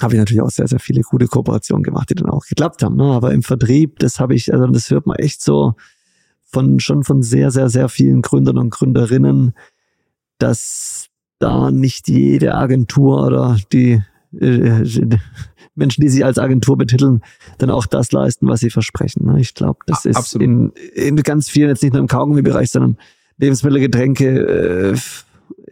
[0.00, 2.96] habe ich natürlich auch sehr, sehr viele gute Kooperationen gemacht, die dann auch geklappt haben.
[2.96, 3.04] Ne?
[3.04, 5.74] Aber im Vertrieb, das habe ich, also das hört man echt so
[6.42, 9.54] von schon von sehr, sehr, sehr vielen Gründern und Gründerinnen,
[10.38, 11.08] dass
[11.38, 14.02] da nicht jede Agentur oder die
[14.40, 14.84] äh,
[15.74, 17.22] Menschen, die sich als Agentur betiteln,
[17.58, 19.26] dann auch das leisten, was sie versprechen.
[19.26, 19.40] Ne?
[19.40, 22.96] Ich glaube, das ist in, in ganz vielen, jetzt nicht nur im Kaugummi-Bereich, sondern
[23.38, 24.96] Lebensmittel, Getränke, äh,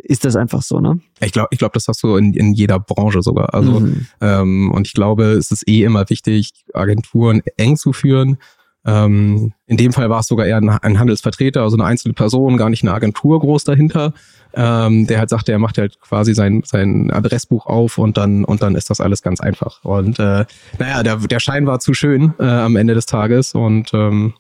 [0.05, 0.99] ist das einfach so, ne?
[1.21, 3.55] Ich glaube, ich glaube, das hast du in, in jeder Branche sogar.
[3.55, 4.07] Also mhm.
[4.21, 8.39] ähm, und ich glaube, es ist eh immer wichtig, Agenturen eng zu führen.
[8.85, 12.57] Ähm, in dem Fall war es sogar eher ein, ein Handelsvertreter, also eine einzelne Person,
[12.57, 14.13] gar nicht eine Agentur groß dahinter
[14.55, 18.63] ähm, der halt sagte, er macht halt quasi sein, sein Adressbuch auf und dann, und
[18.63, 19.85] dann ist das alles ganz einfach.
[19.85, 20.45] Und äh,
[20.79, 24.35] naja, der, der Schein war zu schön äh, am Ende des Tages und ähm,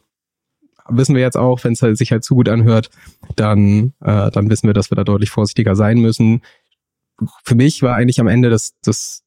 [0.88, 2.90] wissen wir jetzt auch, wenn es halt sich halt zu gut anhört,
[3.36, 6.42] dann, äh, dann wissen wir, dass wir da deutlich vorsichtiger sein müssen.
[7.44, 9.22] Für mich war eigentlich am Ende das, das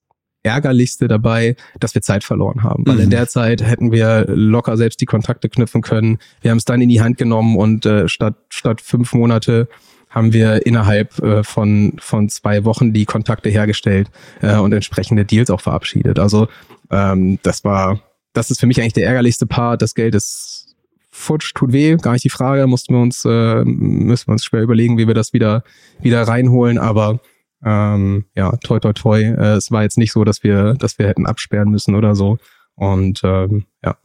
[0.45, 2.85] Ärgerlichste dabei, dass wir Zeit verloren haben.
[2.85, 3.01] Weil mhm.
[3.01, 6.19] in der Zeit hätten wir locker selbst die Kontakte knüpfen können.
[6.41, 9.67] Wir haben es dann in die Hand genommen und äh, statt, statt fünf Monate
[10.09, 14.09] haben wir innerhalb äh, von, von zwei Wochen die Kontakte hergestellt
[14.41, 16.19] äh, und entsprechende Deals auch verabschiedet.
[16.19, 16.47] Also
[16.89, 17.99] ähm, das war,
[18.31, 19.81] das ist für mich eigentlich der ärgerlichste Part.
[19.81, 20.75] Das Geld ist
[21.11, 22.65] futsch, tut weh, gar nicht die Frage.
[22.67, 25.63] Mussten wir uns, äh, müssen wir uns schwer überlegen, wie wir das wieder,
[25.99, 26.77] wieder reinholen.
[26.77, 27.19] Aber
[27.65, 29.21] ähm, ja, toi toi toi.
[29.21, 32.37] Äh, es war jetzt nicht so, dass wir, dass wir hätten absperren müssen oder so.
[32.75, 33.97] Und ähm, ja,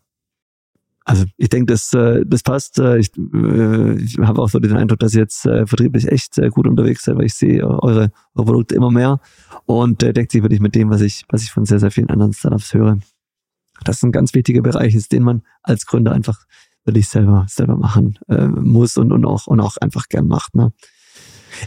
[1.11, 2.79] also ich denke, das, äh, das passt.
[2.79, 6.69] Äh, ich, äh, ich habe auch so den Eindruck, dass ihr jetzt vertrieblich echt gut
[6.69, 9.21] unterwegs seid, weil ich sehe eure, eure Produkte immer mehr
[9.67, 12.33] und deckt sich wirklich mit dem, was ich, was ich von sehr, sehr vielen anderen
[12.33, 12.99] Startups höre.
[13.85, 16.45] Das ist ein ganz wichtiger Bereich ist, den man als Gründer einfach
[16.85, 20.55] wirklich selber, selber machen muss und, und, auch, und auch einfach gern macht.
[20.55, 20.73] Ne?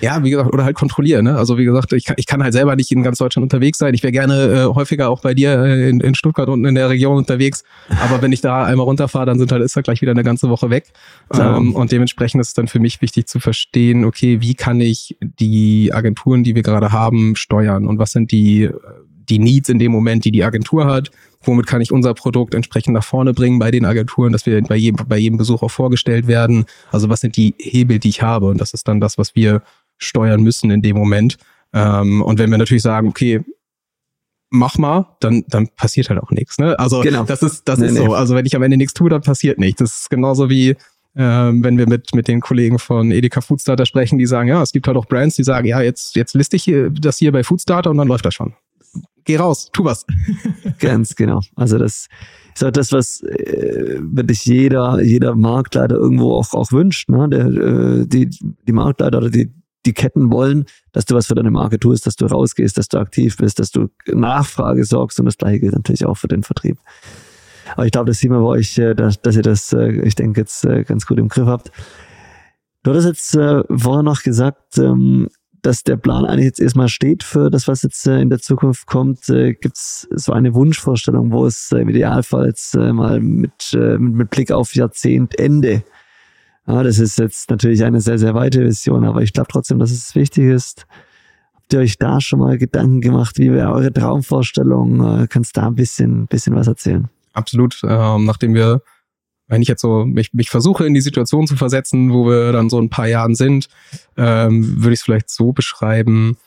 [0.02, 1.26] Ja, wie gesagt, oder halt kontrollieren.
[1.26, 1.38] Ne?
[1.38, 3.94] Also wie gesagt, ich kann, ich kann halt selber nicht in ganz Deutschland unterwegs sein.
[3.94, 6.90] Ich wäre gerne äh, häufiger auch bei dir äh, in, in Stuttgart unten in der
[6.90, 7.64] Region unterwegs.
[8.02, 10.50] Aber wenn ich da einmal runterfahre, dann sind halt, ist halt gleich wieder eine ganze
[10.50, 10.92] Woche weg.
[11.34, 15.18] Ähm, und dementsprechend ist es dann für mich wichtig zu verstehen, okay, wie kann ich
[15.22, 18.70] die Agenturen, die wir gerade haben, steuern und was sind die
[19.30, 21.12] die Needs in dem Moment, die die Agentur hat.
[21.42, 24.76] Womit kann ich unser Produkt entsprechend nach vorne bringen bei den Agenturen, dass wir bei
[24.76, 26.66] jedem, bei jedem Besuch auch vorgestellt werden.
[26.92, 28.48] Also was sind die Hebel, die ich habe?
[28.48, 29.62] Und das ist dann das, was wir
[30.04, 31.38] steuern müssen in dem Moment.
[31.74, 33.42] Ähm, und wenn wir natürlich sagen, okay,
[34.50, 36.60] mach mal, dann, dann passiert halt auch nichts.
[36.60, 36.78] Ne?
[36.78, 37.24] Also genau.
[37.24, 38.06] das ist, das nee, ist nee.
[38.06, 38.14] so.
[38.14, 39.80] Also wenn ich am Ende nichts tue, dann passiert nichts.
[39.80, 40.76] Das ist genauso wie
[41.16, 44.72] ähm, wenn wir mit, mit den Kollegen von Edeka Foodstarter sprechen, die sagen, ja, es
[44.72, 47.44] gibt halt auch Brands, die sagen, ja, jetzt, jetzt liste ich hier, das hier bei
[47.44, 48.54] Foodstarter und dann läuft das schon
[49.26, 50.06] geh raus, tu was.
[50.80, 51.42] Ganz genau.
[51.56, 52.08] Also das
[52.56, 57.10] ist auch das, was äh, wirklich jeder, jeder Marktleiter irgendwo auch, auch wünscht.
[57.10, 57.30] Ne?
[57.30, 59.52] Der, äh, die, die Marktleiter oder die,
[59.86, 62.98] die Ketten wollen, dass du was für deine Marke tust, dass du rausgehst, dass du
[62.98, 66.78] aktiv bist, dass du Nachfrage sorgst und das gleiche gilt natürlich auch für den Vertrieb.
[67.76, 70.16] Aber ich glaube, das sieht man bei euch, äh, dass, dass ihr das, äh, ich
[70.16, 71.72] denke, jetzt äh, ganz gut im Griff habt.
[72.84, 75.30] Du hattest jetzt vorher noch gesagt, ähm,
[75.62, 79.28] dass der Plan eigentlich jetzt erstmal steht für das, was jetzt in der Zukunft kommt.
[79.28, 84.76] Gibt es so eine Wunschvorstellung, wo es im Idealfall jetzt mal mit, mit Blick auf
[84.76, 85.84] Jahrzehntende,
[86.68, 89.92] ja, das ist jetzt natürlich eine sehr, sehr weite Vision, aber ich glaube trotzdem, dass
[89.92, 90.86] es wichtig ist.
[91.56, 93.38] Habt ihr euch da schon mal Gedanken gemacht?
[93.38, 95.24] Wie wäre eure Traumvorstellung?
[95.24, 97.10] Äh, kannst du da ein bisschen, bisschen was erzählen?
[97.34, 97.82] Absolut.
[97.84, 98.82] Ähm, nachdem wir,
[99.48, 102.70] wenn ich jetzt so mich, mich versuche, in die Situation zu versetzen, wo wir dann
[102.70, 103.68] so ein paar Jahren sind,
[104.16, 106.38] ähm, würde ich es vielleicht so beschreiben,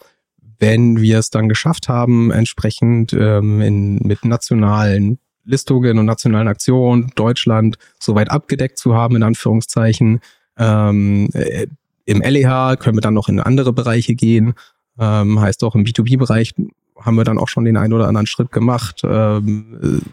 [0.58, 7.12] wenn wir es dann geschafft haben, entsprechend ähm, in, mit nationalen Listungen und nationalen Aktionen
[7.14, 10.20] Deutschland soweit abgedeckt zu haben, in Anführungszeichen.
[10.58, 11.66] Ähm, äh,
[12.04, 14.54] Im LEH können wir dann noch in andere Bereiche gehen.
[14.98, 16.54] Ähm, heißt auch im B2B-Bereich
[17.00, 20.08] haben wir dann auch schon den einen oder anderen Schritt gemacht, ähm, äh,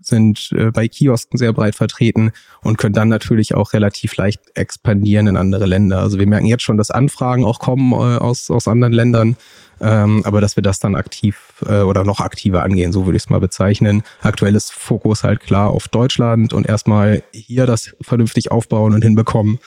[0.00, 5.26] sind äh, bei Kiosken sehr breit vertreten und können dann natürlich auch relativ leicht expandieren
[5.28, 6.00] in andere Länder.
[6.00, 9.36] Also wir merken jetzt schon, dass Anfragen auch kommen äh, aus, aus anderen Ländern,
[9.80, 13.24] ähm, aber dass wir das dann aktiv äh, oder noch aktiver angehen, so würde ich
[13.24, 14.02] es mal bezeichnen.
[14.22, 19.58] Aktuelles Fokus halt klar auf Deutschland und erstmal hier das vernünftig aufbauen und hinbekommen,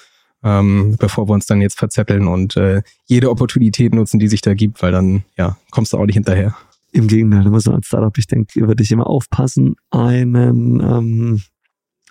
[0.43, 4.53] ähm, bevor wir uns dann jetzt verzetteln und äh, jede Opportunität nutzen, die sich da
[4.53, 6.55] gibt, weil dann ja kommst du auch nicht hinterher.
[6.91, 11.41] Im Gegenteil, da muss man als Startup, ich denke, würde ich immer aufpassen, einen, ähm,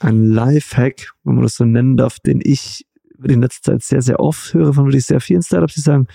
[0.01, 2.85] einen Lifehack, wenn man das so nennen darf, den ich
[3.25, 6.07] in letzter Zeit sehr, sehr oft höre von wirklich sehr vielen Startups, die sagen,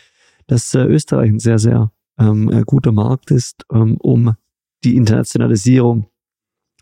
[0.48, 4.36] dass äh, Österreich ein sehr, sehr ähm, äh, guter Markt ist, ähm, um
[4.84, 6.08] die Internationalisierung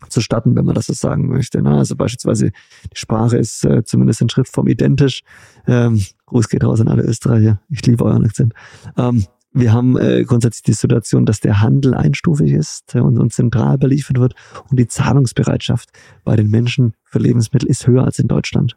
[0.08, 1.60] zu starten, wenn man das so sagen möchte.
[1.60, 1.76] Ne?
[1.76, 2.52] Also beispielsweise
[2.84, 5.22] die Sprache ist äh, zumindest in Schriftform identisch.
[5.66, 7.60] Ähm, Gruß geht raus an alle Österreicher.
[7.68, 8.54] Ich liebe euren Akzent.
[8.96, 13.32] Ähm, wir haben äh, grundsätzlich die Situation, dass der Handel einstufig ist äh, und, und
[13.32, 14.34] zentral beliefert wird
[14.70, 15.90] und die Zahlungsbereitschaft
[16.24, 18.76] bei den Menschen für Lebensmittel ist höher als in Deutschland.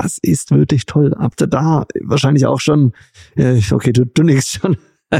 [0.00, 1.12] Das ist wirklich toll.
[1.18, 2.92] Habt ihr da wahrscheinlich auch schon,
[3.34, 4.76] äh, okay, du, du nix schon.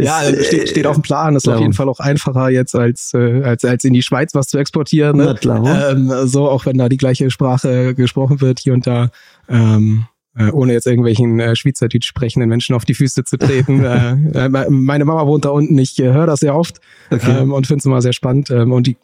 [0.00, 1.36] ja, steht, steht auf dem Plan.
[1.36, 4.48] Ist auf jeden Fall auch einfacher jetzt als, äh, als, als in die Schweiz was
[4.48, 5.18] zu exportieren.
[5.18, 5.38] Ne?
[5.44, 9.10] Ähm, so, auch wenn da die gleiche Sprache gesprochen wird hier und da.
[9.48, 10.06] Ähm,
[10.36, 13.84] äh, ohne jetzt irgendwelchen äh, Schweizerdeutsch sprechenden Menschen auf die Füße zu treten.
[13.84, 17.38] äh, äh meine Mama wohnt da unten, ich äh, höre das sehr oft okay.
[17.38, 18.50] ähm, und finde es immer sehr spannend.
[18.50, 18.96] Ähm, und die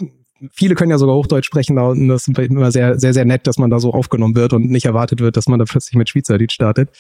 [0.50, 2.08] viele können ja sogar Hochdeutsch sprechen da unten.
[2.08, 4.86] Das ist immer sehr, sehr, sehr nett, dass man da so aufgenommen wird und nicht
[4.86, 6.90] erwartet wird, dass man da plötzlich mit Schweizerdeutsch startet.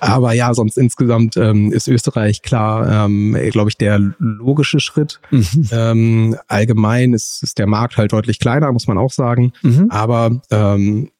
[0.00, 5.20] Aber ja, sonst insgesamt ähm, ist Österreich klar, ähm, glaube ich, der logische Schritt.
[5.30, 5.68] Mhm.
[5.72, 9.52] Ähm, allgemein ist, ist der Markt halt deutlich kleiner, muss man auch sagen.
[9.62, 9.86] Mhm.
[9.90, 11.10] Aber ähm,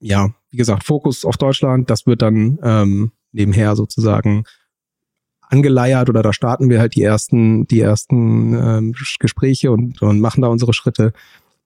[0.00, 4.44] ja, wie gesagt, Fokus auf Deutschland, das wird dann ähm, nebenher sozusagen
[5.52, 10.42] angeleiert oder da starten wir halt die ersten, die ersten ähm, Gespräche und, und machen
[10.42, 11.12] da unsere Schritte.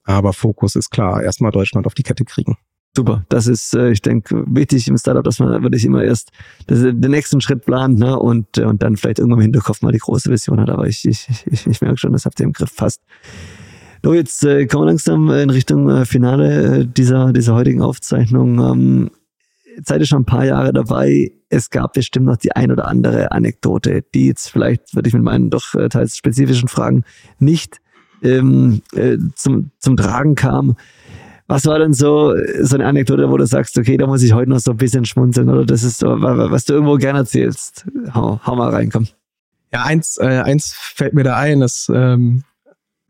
[0.03, 2.57] Aber Fokus ist klar, erstmal Deutschland auf die Kette kriegen.
[2.95, 6.31] Super, das ist, äh, ich denke, wichtig im Startup, dass man wirklich immer erst
[6.65, 8.17] das, den nächsten Schritt plant ne?
[8.17, 10.69] und, und dann vielleicht irgendwann im Hinterkopf mal die große Vision hat.
[10.69, 13.01] Aber ich, ich, ich, ich merke schon, das habt ihr im Griff fast.
[14.03, 18.59] So, jetzt äh, kommen wir langsam in Richtung äh, Finale äh, dieser, dieser heutigen Aufzeichnung.
[18.59, 19.11] Ähm,
[19.83, 21.31] seid ihr schon ein paar Jahre dabei.
[21.49, 25.23] Es gab bestimmt noch die ein oder andere Anekdote, die jetzt vielleicht, würde ich mit
[25.23, 27.03] meinen doch äh, teils spezifischen Fragen
[27.39, 27.79] nicht
[28.23, 30.75] ähm, äh, zum, zum Tragen kam.
[31.47, 34.49] Was war denn so, so eine Anekdote, wo du sagst, okay, da muss ich heute
[34.49, 37.85] noch so ein bisschen schmunzeln oder das ist so, was du irgendwo gerne erzählst?
[38.13, 39.07] Hau, hau mal rein, komm.
[39.71, 42.43] Ja, eins, äh, eins fällt mir da ein, das ähm,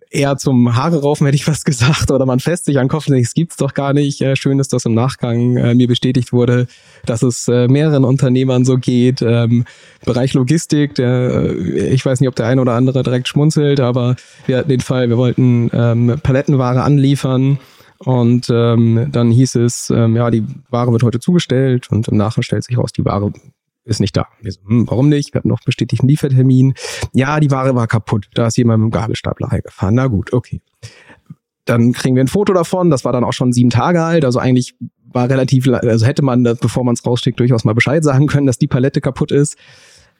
[0.09, 3.07] eher zum Haare raufen, hätte ich fast gesagt, oder man fässt sich an den Kopf
[3.07, 4.21] und denkt, es gibt's doch gar nicht.
[4.21, 6.67] Äh, schön ist, dass im Nachgang äh, mir bestätigt wurde,
[7.05, 9.21] dass es äh, mehreren Unternehmern so geht.
[9.21, 9.65] Ähm,
[10.05, 14.57] Bereich Logistik, der, ich weiß nicht, ob der eine oder andere direkt schmunzelt, aber wir
[14.57, 17.59] hatten den Fall, wir wollten ähm, Palettenware anliefern.
[17.99, 22.43] Und ähm, dann hieß es, ähm, ja, die Ware wird heute zugestellt und im Nachhinein
[22.43, 23.31] stellt sich raus, die Ware
[23.87, 24.27] ist nicht da.
[24.43, 25.33] So, hm, warum nicht?
[25.33, 26.73] Wir hatten noch bestätigten Liefertermin.
[27.13, 28.29] Ja, die Ware war kaputt.
[28.33, 29.95] Da ist jemand mit dem Gabelstapler reingefahren.
[29.95, 30.61] Na gut, okay.
[31.65, 32.89] Dann kriegen wir ein Foto davon.
[32.89, 34.25] Das war dann auch schon sieben Tage alt.
[34.25, 34.75] Also eigentlich
[35.11, 38.57] war relativ, also hätte man, bevor man es rausschickt, durchaus mal Bescheid sagen können, dass
[38.57, 39.57] die Palette kaputt ist.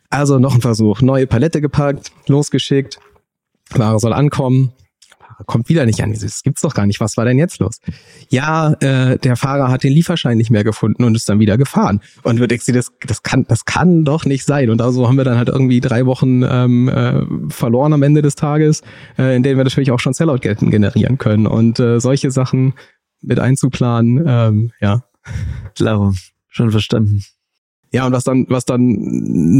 [0.10, 1.02] Also noch ein Versuch.
[1.02, 3.00] Neue Palette gepackt, losgeschickt.
[3.76, 4.74] Ware soll ankommen
[5.46, 6.12] kommt wieder nicht an.
[6.12, 7.00] Das gibt's doch gar nicht.
[7.00, 7.80] Was war denn jetzt los?
[8.30, 12.02] Ja, äh, der Fahrer hat den Lieferschein nicht mehr gefunden und ist dann wieder gefahren.
[12.24, 14.70] Und du denkst dir, das, das kann, das kann doch nicht sein.
[14.70, 18.36] Und also haben wir dann halt irgendwie drei Wochen ähm, äh, verloren am Ende des
[18.36, 18.82] Tages,
[19.18, 21.48] äh, in denen wir natürlich auch schon Sellout-Gelden generieren können.
[21.48, 22.74] Und äh, solche Sachen
[23.22, 25.04] mit einzuplanen, ähm, ja.
[25.76, 26.14] Klar,
[26.48, 27.24] schon verstanden.
[27.92, 28.96] Ja, und was dann, was dann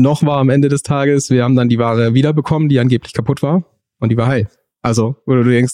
[0.02, 3.42] noch war am Ende des Tages, wir haben dann die Ware wiederbekommen, die angeblich kaputt
[3.42, 3.64] war
[4.00, 4.48] und die war heil.
[4.82, 5.74] Also, wo du denkst,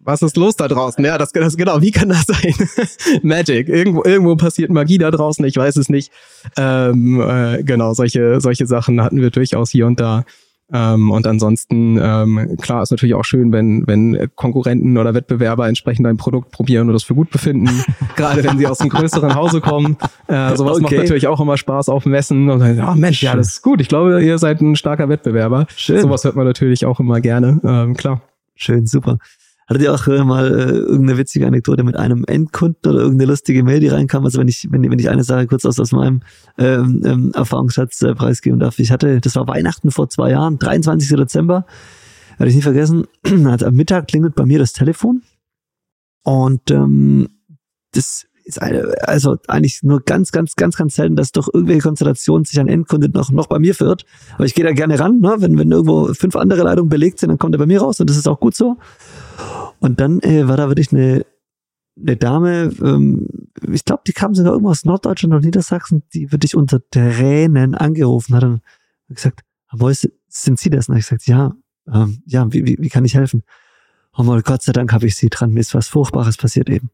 [0.00, 1.04] was ist los da draußen?
[1.04, 2.54] Ja, das, das genau, wie kann das sein?
[3.22, 3.68] Magic.
[3.68, 6.12] Irgendwo, irgendwo passiert Magie da draußen, ich weiß es nicht.
[6.56, 10.24] Ähm, äh, genau, solche, solche Sachen hatten wir durchaus hier und da.
[10.72, 16.06] Ähm, und ansonsten, ähm, klar, ist natürlich auch schön, wenn, wenn Konkurrenten oder Wettbewerber entsprechend
[16.06, 17.70] ein Produkt probieren und das für gut befinden,
[18.16, 19.96] gerade wenn sie aus einem größeren Hause kommen.
[20.26, 20.82] Äh, sowas okay.
[20.82, 23.80] macht natürlich auch immer Spaß auf Messen und dann, oh Mensch, ja, das ist gut.
[23.80, 25.66] Ich glaube, ihr seid ein starker Wettbewerber.
[25.74, 26.02] Schön.
[26.02, 28.20] Sowas hört man natürlich auch immer gerne, ähm, klar.
[28.54, 29.18] Schön, super.
[29.68, 33.62] Hattet ihr auch äh, mal äh, irgendeine witzige Anekdote mit einem Endkunden oder irgendeine lustige
[33.62, 34.24] Mail, die reinkam?
[34.24, 36.22] Also wenn ich, wenn, wenn ich eine Sache kurz aus, aus meinem
[36.56, 38.78] ähm, ähm, Erfahrungsschatz äh, preisgeben darf.
[38.78, 41.14] Ich hatte, das war Weihnachten vor zwei Jahren, 23.
[41.16, 41.66] Dezember,
[42.38, 43.06] werde ich nie vergessen,
[43.44, 45.22] hat am Mittag klingelt bei mir das Telefon
[46.22, 47.28] und ähm,
[47.92, 52.46] das ist eine, also eigentlich nur ganz, ganz, ganz, ganz selten, dass durch irgendwelche Konstellationen
[52.46, 54.06] sich ein Endkunde noch, noch bei mir verirrt.
[54.36, 55.36] Aber ich gehe da gerne ran, ne?
[55.38, 58.08] wenn, wenn irgendwo fünf andere Leitungen belegt sind, dann kommt er bei mir raus und
[58.08, 58.78] das ist auch gut so.
[59.80, 61.24] Und dann äh, war da wirklich eine,
[61.96, 63.28] eine Dame, ähm,
[63.70, 68.34] ich glaube, die kam sogar irgendwo aus Norddeutschland oder Niedersachsen, die wirklich unter Tränen angerufen
[68.34, 68.62] hat und
[69.08, 70.88] gesagt, Boys, sind Sie das?
[70.88, 71.54] Und ich gesagt, ja,
[71.92, 73.42] ähm, ja, wie, wie, wie kann ich helfen?
[74.16, 76.90] Oh mein Gott sei Dank habe ich Sie dran, mir ist was Furchtbares passiert eben.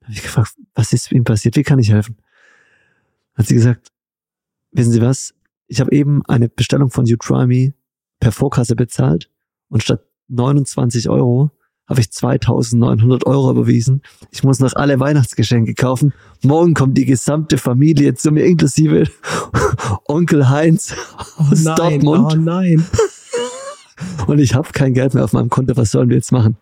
[0.00, 1.56] Da habe ich gefragt, was ist ihm passiert?
[1.56, 2.16] Wie kann ich helfen?
[3.34, 3.92] Hat sie gesagt,
[4.72, 5.34] wissen Sie was?
[5.66, 7.74] Ich habe eben eine Bestellung von You Try Me
[8.18, 9.30] per Vorkasse bezahlt
[9.68, 11.50] und statt 29 Euro
[11.90, 14.02] habe ich 2900 Euro überwiesen.
[14.30, 16.14] Ich muss noch alle Weihnachtsgeschenke kaufen.
[16.42, 19.04] Morgen kommt die gesamte Familie zu mir, inklusive
[20.06, 20.94] Onkel Heinz
[21.36, 22.32] aus oh nein, Dortmund.
[22.32, 22.86] Oh nein.
[24.28, 25.76] Und ich habe kein Geld mehr auf meinem Konto.
[25.76, 26.56] Was sollen wir jetzt machen?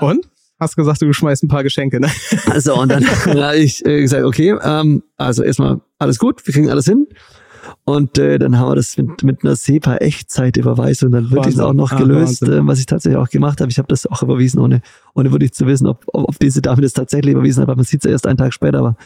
[0.00, 0.28] Und?
[0.60, 2.08] Hast gesagt, du schmeißt ein paar Geschenke, ne?
[2.48, 6.70] Also, und dann habe ich äh, gesagt, okay, ähm, also erstmal alles gut, wir kriegen
[6.70, 7.08] alles hin.
[7.86, 12.42] Und äh, dann haben wir das mit, mit einer SEPA-Echtzeitüberweisung dann wirklich auch noch gelöst,
[12.44, 13.70] ah, äh, was ich tatsächlich auch gemacht habe.
[13.70, 14.80] Ich habe das auch überwiesen, ohne,
[15.14, 17.84] ohne wirklich zu wissen, ob, ob, ob diese Dame das tatsächlich überwiesen hat, weil man
[17.84, 18.96] sieht es ja erst einen Tag später, aber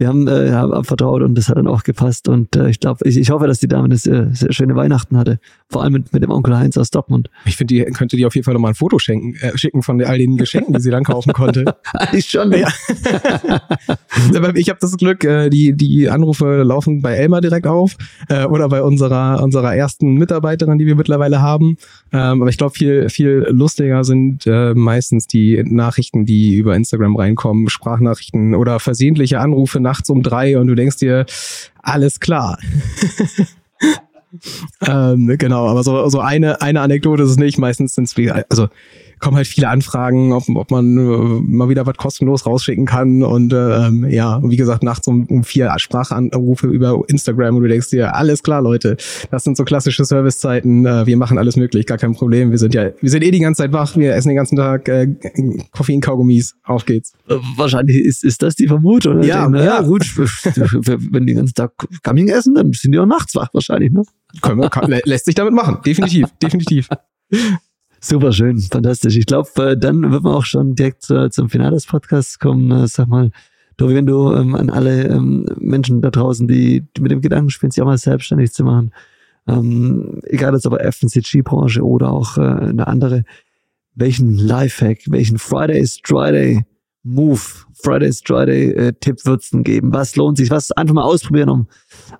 [0.00, 2.26] wir haben, äh, haben vertraut und das hat dann auch gepasst.
[2.26, 5.14] Und äh, ich glaube, ich, ich hoffe, dass die Dame eine sehr, sehr schöne Weihnachten
[5.18, 5.40] hatte.
[5.68, 7.28] Vor allem mit, mit dem Onkel Heinz aus Dortmund.
[7.44, 10.02] Ich finde, die könnte die auf jeden Fall nochmal ein Foto schenken, äh, schicken von
[10.02, 11.76] all den Geschenken, die sie dann kaufen konnte.
[11.92, 12.50] Eigentlich schon.
[12.52, 12.68] Ja.
[14.54, 17.98] ich habe das Glück, äh, die, die Anrufe laufen bei Elmar direkt auf
[18.30, 21.76] äh, oder bei unserer, unserer ersten Mitarbeiterin, die wir mittlerweile haben.
[22.10, 27.16] Ähm, aber ich glaube, viel, viel lustiger sind äh, meistens die Nachrichten, die über Instagram
[27.16, 31.26] reinkommen, Sprachnachrichten oder versehentliche Anrufe nachts um drei und du denkst dir,
[31.82, 32.58] alles klar.
[34.86, 37.58] ähm, genau, aber so, so eine, eine Anekdote ist es nicht.
[37.58, 38.68] Meistens sind es, also
[39.20, 43.22] kommen halt viele Anfragen, ob, ob man äh, mal wieder was kostenlos rausschicken kann.
[43.22, 47.68] Und äh, ähm, ja, wie gesagt, nachts um, um vier Sprachanrufe über Instagram und du
[47.68, 48.96] denkst dir, alles klar, Leute,
[49.30, 52.50] das sind so klassische Servicezeiten, äh, wir machen alles möglich, gar kein Problem.
[52.50, 54.88] Wir sind ja, wir sind eh die ganze Zeit wach, wir essen den ganzen Tag
[54.88, 55.08] äh,
[55.72, 57.12] Koffeinkaugummis, auf geht's.
[57.28, 59.22] Äh, wahrscheinlich ist, ist das die Vermutung.
[59.22, 63.06] Ja, denke, ja, gut, wenn die den ganzen Tag Kamin essen, dann sind die auch
[63.06, 64.02] nachts wach wahrscheinlich, ne?
[64.42, 66.88] Können wir, kann, lässt sich damit machen, definitiv, definitiv.
[68.02, 69.16] Super schön, fantastisch.
[69.16, 72.70] Ich glaube, äh, dann wird man auch schon direkt zum Finale des Podcasts kommen.
[72.70, 73.30] Äh, sag mal,
[73.76, 77.50] Tobi, wenn du ähm, an alle ähm, Menschen da draußen, die, die mit dem Gedanken
[77.50, 78.92] spielen, sich auch mal selbstständig zu machen,
[79.46, 83.24] ähm, egal jetzt aber FMCG-Branche oder auch äh, eine andere,
[83.94, 86.64] welchen Lifehack, welchen Friday is Friday
[87.02, 87.40] Move,
[87.72, 89.92] Friday is Friday äh, Tipp wird's denn geben?
[89.92, 90.50] Was lohnt sich?
[90.50, 91.68] Was einfach mal ausprobieren, um,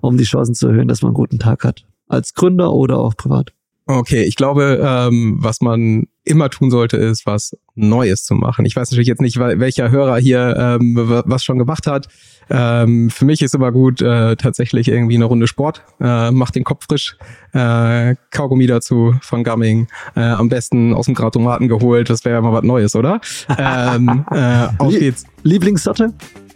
[0.01, 1.85] um die Chancen zu erhöhen, dass man einen guten Tag hat?
[2.07, 3.53] Als Gründer oder auch privat?
[3.99, 8.65] Okay, ich glaube, ähm, was man immer tun sollte, ist was Neues zu machen.
[8.65, 12.07] Ich weiß natürlich jetzt nicht, welcher Hörer hier ähm, was schon gemacht hat.
[12.49, 15.83] Ähm, für mich ist immer gut, äh, tatsächlich irgendwie eine Runde Sport.
[15.99, 17.17] Äh, macht den Kopf frisch.
[17.53, 19.87] Äh, Kaugummi dazu von Gumming.
[20.15, 22.09] Äh, am besten aus dem Gratomaten geholt.
[22.09, 23.19] Das wäre ja mal was Neues, oder?
[23.57, 25.25] ähm, äh, auf geht's.
[25.43, 26.13] Lieblingssorte?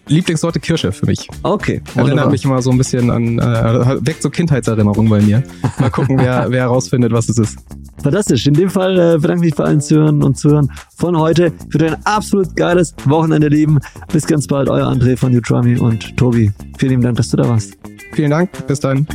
[0.07, 1.27] Lieblingssorte Kirsche für mich.
[1.43, 1.81] Okay.
[1.95, 5.43] Erinnert mich immer so ein bisschen an, äh, weckt so Kindheitserinnerungen bei mir.
[5.79, 7.57] Mal gucken, wer, wer herausfindet, was es ist.
[8.03, 8.45] Fantastisch.
[8.45, 11.79] In dem Fall äh, bedanke ich mich bei allen Zuhörern und Zuhörern von heute für
[11.79, 13.79] dein absolut geiles Wochenende, Lieben.
[14.11, 16.51] Bis ganz bald, euer André von Utrami und Tobi.
[16.77, 17.77] Vielen lieben Dank, dass du da warst.
[18.13, 18.49] Vielen Dank.
[18.67, 19.07] Bis dann.